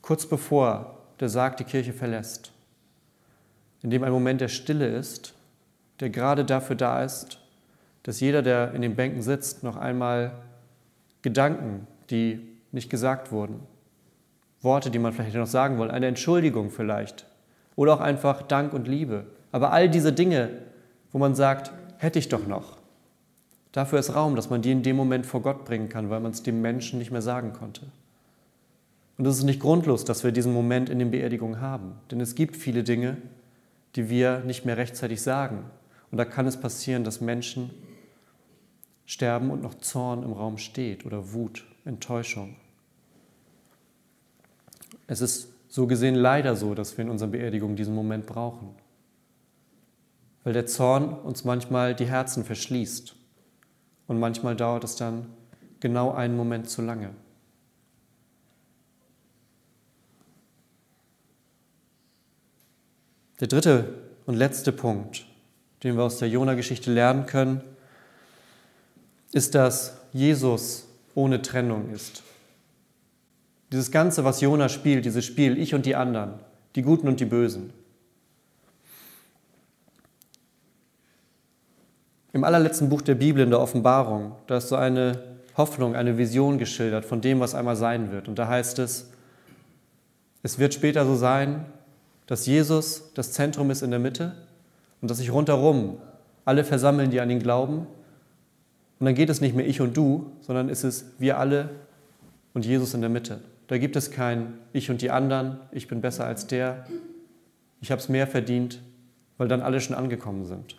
kurz 0.00 0.24
bevor 0.26 0.96
der 1.18 1.28
Sarg 1.28 1.56
die 1.56 1.64
Kirche 1.64 1.92
verlässt, 1.92 2.52
in 3.82 3.90
dem 3.90 4.04
ein 4.04 4.12
Moment 4.12 4.40
der 4.40 4.46
Stille 4.46 4.86
ist, 4.86 5.34
der 5.98 6.10
gerade 6.10 6.44
dafür 6.44 6.76
da 6.76 7.02
ist, 7.02 7.38
dass 8.04 8.20
jeder, 8.20 8.42
der 8.42 8.74
in 8.74 8.82
den 8.82 8.94
Bänken 8.94 9.22
sitzt, 9.22 9.64
noch 9.64 9.74
einmal 9.74 10.30
Gedanken, 11.20 11.88
die 12.10 12.38
nicht 12.70 12.88
gesagt 12.88 13.32
wurden, 13.32 13.58
Worte, 14.60 14.88
die 14.88 15.00
man 15.00 15.12
vielleicht 15.12 15.34
noch 15.34 15.48
sagen 15.48 15.78
wollte, 15.78 15.94
eine 15.94 16.06
Entschuldigung 16.06 16.70
vielleicht 16.70 17.26
oder 17.74 17.94
auch 17.94 18.00
einfach 18.00 18.42
Dank 18.42 18.72
und 18.72 18.86
Liebe. 18.86 19.26
Aber 19.50 19.72
all 19.72 19.88
diese 19.88 20.12
Dinge, 20.12 20.50
wo 21.10 21.18
man 21.18 21.34
sagt, 21.34 21.72
hätte 21.98 22.20
ich 22.20 22.28
doch 22.28 22.46
noch, 22.46 22.81
Dafür 23.72 23.98
ist 23.98 24.14
Raum, 24.14 24.36
dass 24.36 24.50
man 24.50 24.60
die 24.60 24.70
in 24.70 24.82
dem 24.82 24.96
Moment 24.96 25.24
vor 25.24 25.40
Gott 25.40 25.64
bringen 25.64 25.88
kann, 25.88 26.10
weil 26.10 26.20
man 26.20 26.32
es 26.32 26.42
dem 26.42 26.60
Menschen 26.60 26.98
nicht 26.98 27.10
mehr 27.10 27.22
sagen 27.22 27.54
konnte. 27.54 27.86
Und 29.16 29.26
es 29.26 29.38
ist 29.38 29.44
nicht 29.44 29.60
grundlos, 29.60 30.04
dass 30.04 30.24
wir 30.24 30.32
diesen 30.32 30.52
Moment 30.52 30.90
in 30.90 30.98
den 30.98 31.10
Beerdigungen 31.10 31.60
haben. 31.60 31.94
Denn 32.10 32.20
es 32.20 32.34
gibt 32.34 32.56
viele 32.56 32.82
Dinge, 32.82 33.16
die 33.96 34.10
wir 34.10 34.40
nicht 34.40 34.64
mehr 34.66 34.76
rechtzeitig 34.76 35.22
sagen. 35.22 35.64
Und 36.10 36.18
da 36.18 36.24
kann 36.26 36.46
es 36.46 36.58
passieren, 36.58 37.04
dass 37.04 37.22
Menschen 37.22 37.70
sterben 39.06 39.50
und 39.50 39.62
noch 39.62 39.74
Zorn 39.74 40.22
im 40.22 40.32
Raum 40.32 40.58
steht 40.58 41.06
oder 41.06 41.32
Wut, 41.32 41.64
Enttäuschung. 41.84 42.56
Es 45.06 45.20
ist 45.20 45.48
so 45.68 45.86
gesehen 45.86 46.14
leider 46.14 46.56
so, 46.56 46.74
dass 46.74 46.98
wir 46.98 47.04
in 47.04 47.10
unserer 47.10 47.30
Beerdigung 47.30 47.76
diesen 47.76 47.94
Moment 47.94 48.26
brauchen. 48.26 48.68
Weil 50.44 50.52
der 50.52 50.66
Zorn 50.66 51.14
uns 51.14 51.44
manchmal 51.44 51.94
die 51.94 52.06
Herzen 52.06 52.44
verschließt 52.44 53.16
und 54.12 54.20
manchmal 54.20 54.54
dauert 54.54 54.84
es 54.84 54.94
dann 54.94 55.26
genau 55.80 56.12
einen 56.12 56.36
Moment 56.36 56.68
zu 56.68 56.82
lange. 56.82 57.10
Der 63.40 63.48
dritte 63.48 63.94
und 64.26 64.34
letzte 64.36 64.70
Punkt, 64.70 65.24
den 65.82 65.96
wir 65.96 66.04
aus 66.04 66.18
der 66.18 66.28
Jona-Geschichte 66.28 66.92
lernen 66.92 67.24
können, 67.24 67.62
ist, 69.32 69.54
dass 69.54 69.96
Jesus 70.12 70.86
ohne 71.14 71.40
Trennung 71.40 71.90
ist. 71.90 72.22
Dieses 73.72 73.90
Ganze, 73.90 74.24
was 74.24 74.42
Jona 74.42 74.68
spielt, 74.68 75.06
dieses 75.06 75.24
Spiel, 75.24 75.58
ich 75.58 75.74
und 75.74 75.86
die 75.86 75.96
anderen, 75.96 76.34
die 76.74 76.82
Guten 76.82 77.08
und 77.08 77.18
die 77.18 77.24
Bösen. 77.24 77.72
Im 82.32 82.44
allerletzten 82.44 82.88
Buch 82.88 83.02
der 83.02 83.14
Bibel 83.14 83.42
in 83.42 83.50
der 83.50 83.60
Offenbarung, 83.60 84.32
da 84.46 84.56
ist 84.56 84.68
so 84.68 84.76
eine 84.76 85.22
Hoffnung, 85.56 85.94
eine 85.94 86.16
Vision 86.16 86.58
geschildert 86.58 87.04
von 87.04 87.20
dem, 87.20 87.40
was 87.40 87.54
einmal 87.54 87.76
sein 87.76 88.10
wird. 88.10 88.26
Und 88.26 88.38
da 88.38 88.48
heißt 88.48 88.78
es, 88.78 89.10
es 90.42 90.58
wird 90.58 90.72
später 90.72 91.04
so 91.04 91.14
sein, 91.14 91.66
dass 92.26 92.46
Jesus 92.46 93.12
das 93.14 93.32
Zentrum 93.32 93.70
ist 93.70 93.82
in 93.82 93.90
der 93.90 94.00
Mitte 94.00 94.34
und 95.00 95.10
dass 95.10 95.18
sich 95.18 95.32
rundherum 95.32 95.98
alle 96.44 96.64
versammeln, 96.64 97.10
die 97.10 97.20
an 97.20 97.28
ihn 97.28 97.38
glauben. 97.38 97.86
Und 98.98 99.06
dann 99.06 99.14
geht 99.14 99.28
es 99.28 99.40
nicht 99.40 99.54
mehr 99.54 99.66
ich 99.66 99.80
und 99.80 99.96
du, 99.96 100.32
sondern 100.40 100.68
es 100.68 100.84
ist 100.84 101.04
wir 101.18 101.38
alle 101.38 101.68
und 102.54 102.64
Jesus 102.64 102.94
in 102.94 103.02
der 103.02 103.10
Mitte. 103.10 103.40
Da 103.68 103.78
gibt 103.78 103.96
es 103.96 104.10
kein 104.10 104.54
Ich 104.72 104.90
und 104.90 105.02
die 105.02 105.10
anderen, 105.10 105.58
ich 105.70 105.88
bin 105.88 106.00
besser 106.00 106.24
als 106.24 106.46
der, 106.46 106.86
ich 107.80 107.90
habe 107.90 108.00
es 108.00 108.08
mehr 108.08 108.26
verdient, 108.26 108.80
weil 109.38 109.48
dann 109.48 109.60
alle 109.60 109.80
schon 109.80 109.96
angekommen 109.96 110.46
sind. 110.46 110.76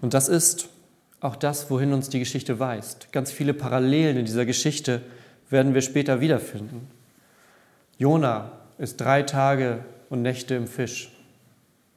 Und 0.00 0.14
das 0.14 0.28
ist 0.28 0.68
auch 1.20 1.36
das, 1.36 1.70
wohin 1.70 1.92
uns 1.92 2.08
die 2.08 2.18
Geschichte 2.18 2.58
weist. 2.58 3.12
Ganz 3.12 3.30
viele 3.30 3.54
Parallelen 3.54 4.16
in 4.16 4.24
dieser 4.24 4.46
Geschichte 4.46 5.02
werden 5.50 5.74
wir 5.74 5.82
später 5.82 6.20
wiederfinden. 6.20 6.88
Jona 7.96 8.52
ist 8.78 9.00
drei 9.00 9.22
Tage 9.22 9.84
und 10.10 10.22
Nächte 10.22 10.54
im 10.54 10.66
Fisch. 10.66 11.12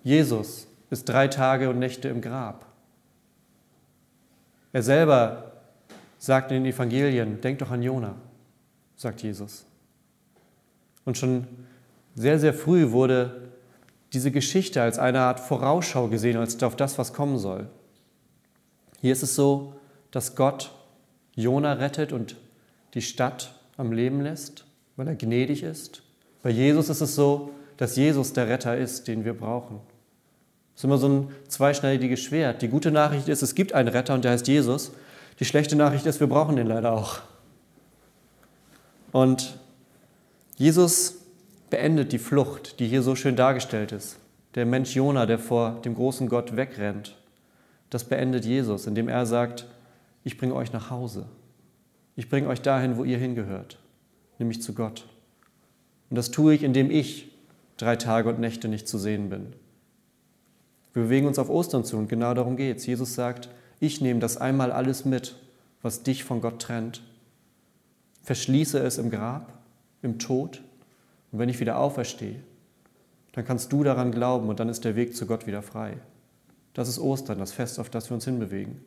Jesus 0.03 0.67
ist 0.89 1.07
drei 1.07 1.27
Tage 1.27 1.69
und 1.69 1.77
Nächte 1.77 2.07
im 2.09 2.21
Grab. 2.21 2.65
Er 4.73 4.81
selber 4.81 5.51
sagt 6.17 6.51
in 6.51 6.63
den 6.63 6.73
Evangelien, 6.73 7.41
denk 7.41 7.59
doch 7.59 7.71
an 7.71 7.83
Jona, 7.83 8.15
sagt 8.95 9.21
Jesus. 9.21 9.65
Und 11.05 11.17
schon 11.17 11.47
sehr, 12.15 12.39
sehr 12.39 12.53
früh 12.53 12.91
wurde 12.91 13.49
diese 14.13 14.31
Geschichte 14.31 14.81
als 14.81 14.99
eine 14.99 15.21
Art 15.21 15.39
Vorausschau 15.39 16.07
gesehen, 16.07 16.37
als 16.37 16.61
auf 16.63 16.75
das, 16.75 16.97
was 16.97 17.13
kommen 17.13 17.37
soll. 17.37 17.69
Hier 19.01 19.13
ist 19.13 19.23
es 19.23 19.35
so, 19.35 19.73
dass 20.11 20.35
Gott 20.35 20.71
Jona 21.35 21.73
rettet 21.73 22.13
und 22.13 22.35
die 22.93 23.01
Stadt 23.01 23.55
am 23.77 23.91
Leben 23.91 24.21
lässt, 24.21 24.65
weil 24.95 25.07
er 25.07 25.15
gnädig 25.15 25.63
ist. 25.63 26.03
Bei 26.43 26.51
Jesus 26.51 26.89
ist 26.89 27.01
es 27.01 27.15
so, 27.15 27.51
dass 27.77 27.95
Jesus 27.95 28.33
der 28.33 28.47
Retter 28.47 28.77
ist, 28.77 29.07
den 29.07 29.25
wir 29.25 29.33
brauchen. 29.33 29.79
Das 30.73 30.81
ist 30.81 30.83
immer 30.83 30.97
so 30.97 31.09
ein 31.09 31.31
zweischneidiges 31.47 32.19
Schwert. 32.19 32.61
Die 32.61 32.67
gute 32.67 32.91
Nachricht 32.91 33.27
ist, 33.27 33.41
es 33.41 33.55
gibt 33.55 33.73
einen 33.73 33.87
Retter 33.87 34.13
und 34.13 34.23
der 34.23 34.31
heißt 34.31 34.47
Jesus. 34.47 34.91
Die 35.39 35.45
schlechte 35.45 35.75
Nachricht 35.75 36.05
ist, 36.05 36.19
wir 36.19 36.27
brauchen 36.27 36.55
den 36.55 36.67
leider 36.67 36.91
auch. 36.91 37.21
Und 39.11 39.57
Jesus 40.57 41.15
beendet 41.71 42.11
die 42.11 42.19
Flucht, 42.19 42.79
die 42.79 42.87
hier 42.87 43.01
so 43.01 43.15
schön 43.15 43.35
dargestellt 43.35 43.91
ist. 43.91 44.17
Der 44.53 44.65
Mensch 44.65 44.95
Jona, 44.95 45.25
der 45.25 45.39
vor 45.39 45.81
dem 45.83 45.95
großen 45.95 46.29
Gott 46.29 46.55
wegrennt 46.55 47.15
das 47.91 48.05
beendet 48.05 48.45
Jesus, 48.45 48.87
indem 48.87 49.07
er 49.07 49.27
sagt, 49.27 49.67
ich 50.23 50.37
bringe 50.37 50.55
euch 50.55 50.73
nach 50.73 50.89
Hause. 50.89 51.27
Ich 52.15 52.29
bringe 52.29 52.47
euch 52.47 52.61
dahin, 52.61 52.97
wo 52.97 53.03
ihr 53.03 53.17
hingehört, 53.17 53.77
nämlich 54.39 54.61
zu 54.61 54.73
Gott. 54.73 55.07
Und 56.09 56.15
das 56.15 56.31
tue 56.31 56.55
ich, 56.55 56.63
indem 56.63 56.89
ich 56.89 57.31
drei 57.77 57.95
Tage 57.97 58.29
und 58.29 58.39
Nächte 58.39 58.67
nicht 58.67 58.87
zu 58.87 58.97
sehen 58.97 59.29
bin. 59.29 59.53
Wir 60.93 61.03
bewegen 61.03 61.27
uns 61.27 61.37
auf 61.37 61.49
Ostern 61.49 61.83
zu 61.83 61.97
und 61.97 62.07
genau 62.07 62.33
darum 62.33 62.57
geht 62.57 62.77
es. 62.77 62.85
Jesus 62.85 63.13
sagt, 63.13 63.49
ich 63.79 64.01
nehme 64.01 64.19
das 64.19 64.37
einmal 64.37 64.71
alles 64.71 65.05
mit, 65.05 65.35
was 65.81 66.03
dich 66.03 66.23
von 66.23 66.41
Gott 66.41 66.61
trennt, 66.61 67.01
verschließe 68.23 68.79
es 68.79 68.97
im 68.97 69.09
Grab, 69.09 69.53
im 70.01 70.17
Tod 70.17 70.61
und 71.31 71.39
wenn 71.39 71.49
ich 71.49 71.59
wieder 71.59 71.77
auferstehe, 71.77 72.41
dann 73.33 73.45
kannst 73.45 73.71
du 73.73 73.83
daran 73.83 74.11
glauben 74.11 74.47
und 74.47 74.59
dann 74.59 74.69
ist 74.69 74.85
der 74.85 74.95
Weg 74.95 75.15
zu 75.15 75.25
Gott 75.25 75.47
wieder 75.47 75.61
frei. 75.61 75.97
Das 76.73 76.87
ist 76.87 76.99
Ostern, 76.99 77.39
das 77.39 77.51
Fest, 77.51 77.79
auf 77.79 77.89
das 77.89 78.09
wir 78.09 78.15
uns 78.15 78.25
hinbewegen. 78.25 78.83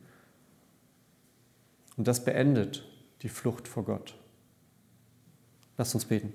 Und 1.97 2.07
das 2.07 2.25
beendet 2.25 2.87
die 3.21 3.29
Flucht 3.29 3.67
vor 3.67 3.83
Gott. 3.83 4.15
Lasst 5.77 5.93
uns 5.95 6.05
beten. 6.05 6.33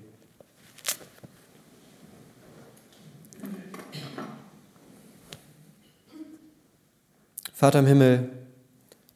Vater 7.53 7.79
im 7.79 7.85
Himmel, 7.85 8.29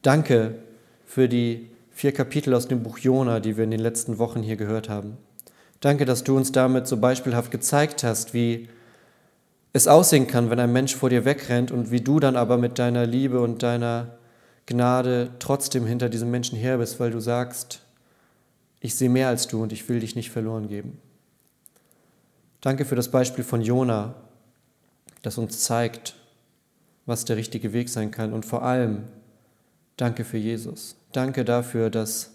danke 0.02 0.62
für 1.04 1.28
die 1.28 1.68
vier 1.90 2.12
Kapitel 2.12 2.54
aus 2.54 2.68
dem 2.68 2.82
Buch 2.82 2.98
Jona, 2.98 3.40
die 3.40 3.56
wir 3.56 3.64
in 3.64 3.72
den 3.72 3.80
letzten 3.80 4.18
Wochen 4.18 4.42
hier 4.42 4.56
gehört 4.56 4.88
haben. 4.88 5.16
Danke, 5.80 6.04
dass 6.04 6.24
du 6.24 6.36
uns 6.36 6.52
damit 6.52 6.86
so 6.86 6.98
beispielhaft 6.98 7.50
gezeigt 7.50 8.04
hast, 8.04 8.34
wie 8.34 8.68
es 9.76 9.88
aussehen 9.88 10.26
kann, 10.26 10.48
wenn 10.48 10.58
ein 10.58 10.72
Mensch 10.72 10.96
vor 10.96 11.10
dir 11.10 11.24
wegrennt 11.24 11.70
und 11.70 11.90
wie 11.90 12.00
du 12.00 12.18
dann 12.18 12.36
aber 12.36 12.56
mit 12.56 12.78
deiner 12.78 13.06
Liebe 13.06 13.40
und 13.40 13.62
deiner 13.62 14.16
Gnade 14.64 15.30
trotzdem 15.38 15.86
hinter 15.86 16.08
diesem 16.08 16.30
Menschen 16.30 16.58
her 16.58 16.78
bist, 16.78 16.98
weil 16.98 17.10
du 17.10 17.20
sagst, 17.20 17.80
ich 18.80 18.94
sehe 18.94 19.10
mehr 19.10 19.28
als 19.28 19.48
du 19.48 19.62
und 19.62 19.72
ich 19.72 19.88
will 19.88 20.00
dich 20.00 20.16
nicht 20.16 20.30
verloren 20.30 20.68
geben. 20.68 20.98
Danke 22.62 22.84
für 22.84 22.96
das 22.96 23.10
Beispiel 23.10 23.44
von 23.44 23.60
Jona, 23.60 24.14
das 25.22 25.38
uns 25.38 25.60
zeigt, 25.60 26.16
was 27.04 27.24
der 27.24 27.36
richtige 27.36 27.72
Weg 27.72 27.88
sein 27.88 28.10
kann 28.10 28.32
und 28.32 28.46
vor 28.46 28.62
allem 28.62 29.04
danke 29.96 30.24
für 30.24 30.38
Jesus. 30.38 30.96
Danke 31.12 31.44
dafür, 31.44 31.90
dass 31.90 32.32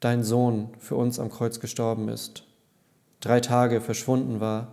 dein 0.00 0.22
Sohn 0.22 0.70
für 0.78 0.94
uns 0.94 1.18
am 1.18 1.28
Kreuz 1.28 1.60
gestorben 1.60 2.08
ist, 2.08 2.44
drei 3.20 3.40
Tage 3.40 3.80
verschwunden 3.80 4.40
war 4.40 4.68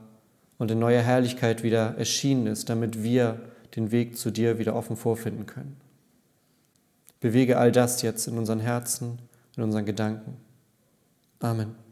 und 0.59 0.69
in 0.69 0.77
neuer 0.77 1.01
Herrlichkeit 1.01 1.63
wieder 1.63 1.97
erschienen 1.97 2.45
ist, 2.45 2.69
damit 2.69 3.01
wir 3.01 3.39
den 3.75 3.91
Weg 3.91 4.17
zu 4.17 4.29
dir 4.29 4.59
wieder 4.59 4.75
offen 4.75 4.95
vorfinden 4.95 5.47
können. 5.47 5.77
Bewege 7.19 7.57
all 7.57 7.71
das 7.71 8.01
jetzt 8.01 8.27
in 8.27 8.37
unseren 8.37 8.59
Herzen, 8.59 9.19
in 9.57 9.63
unseren 9.63 9.85
Gedanken. 9.85 10.37
Amen. 11.39 11.88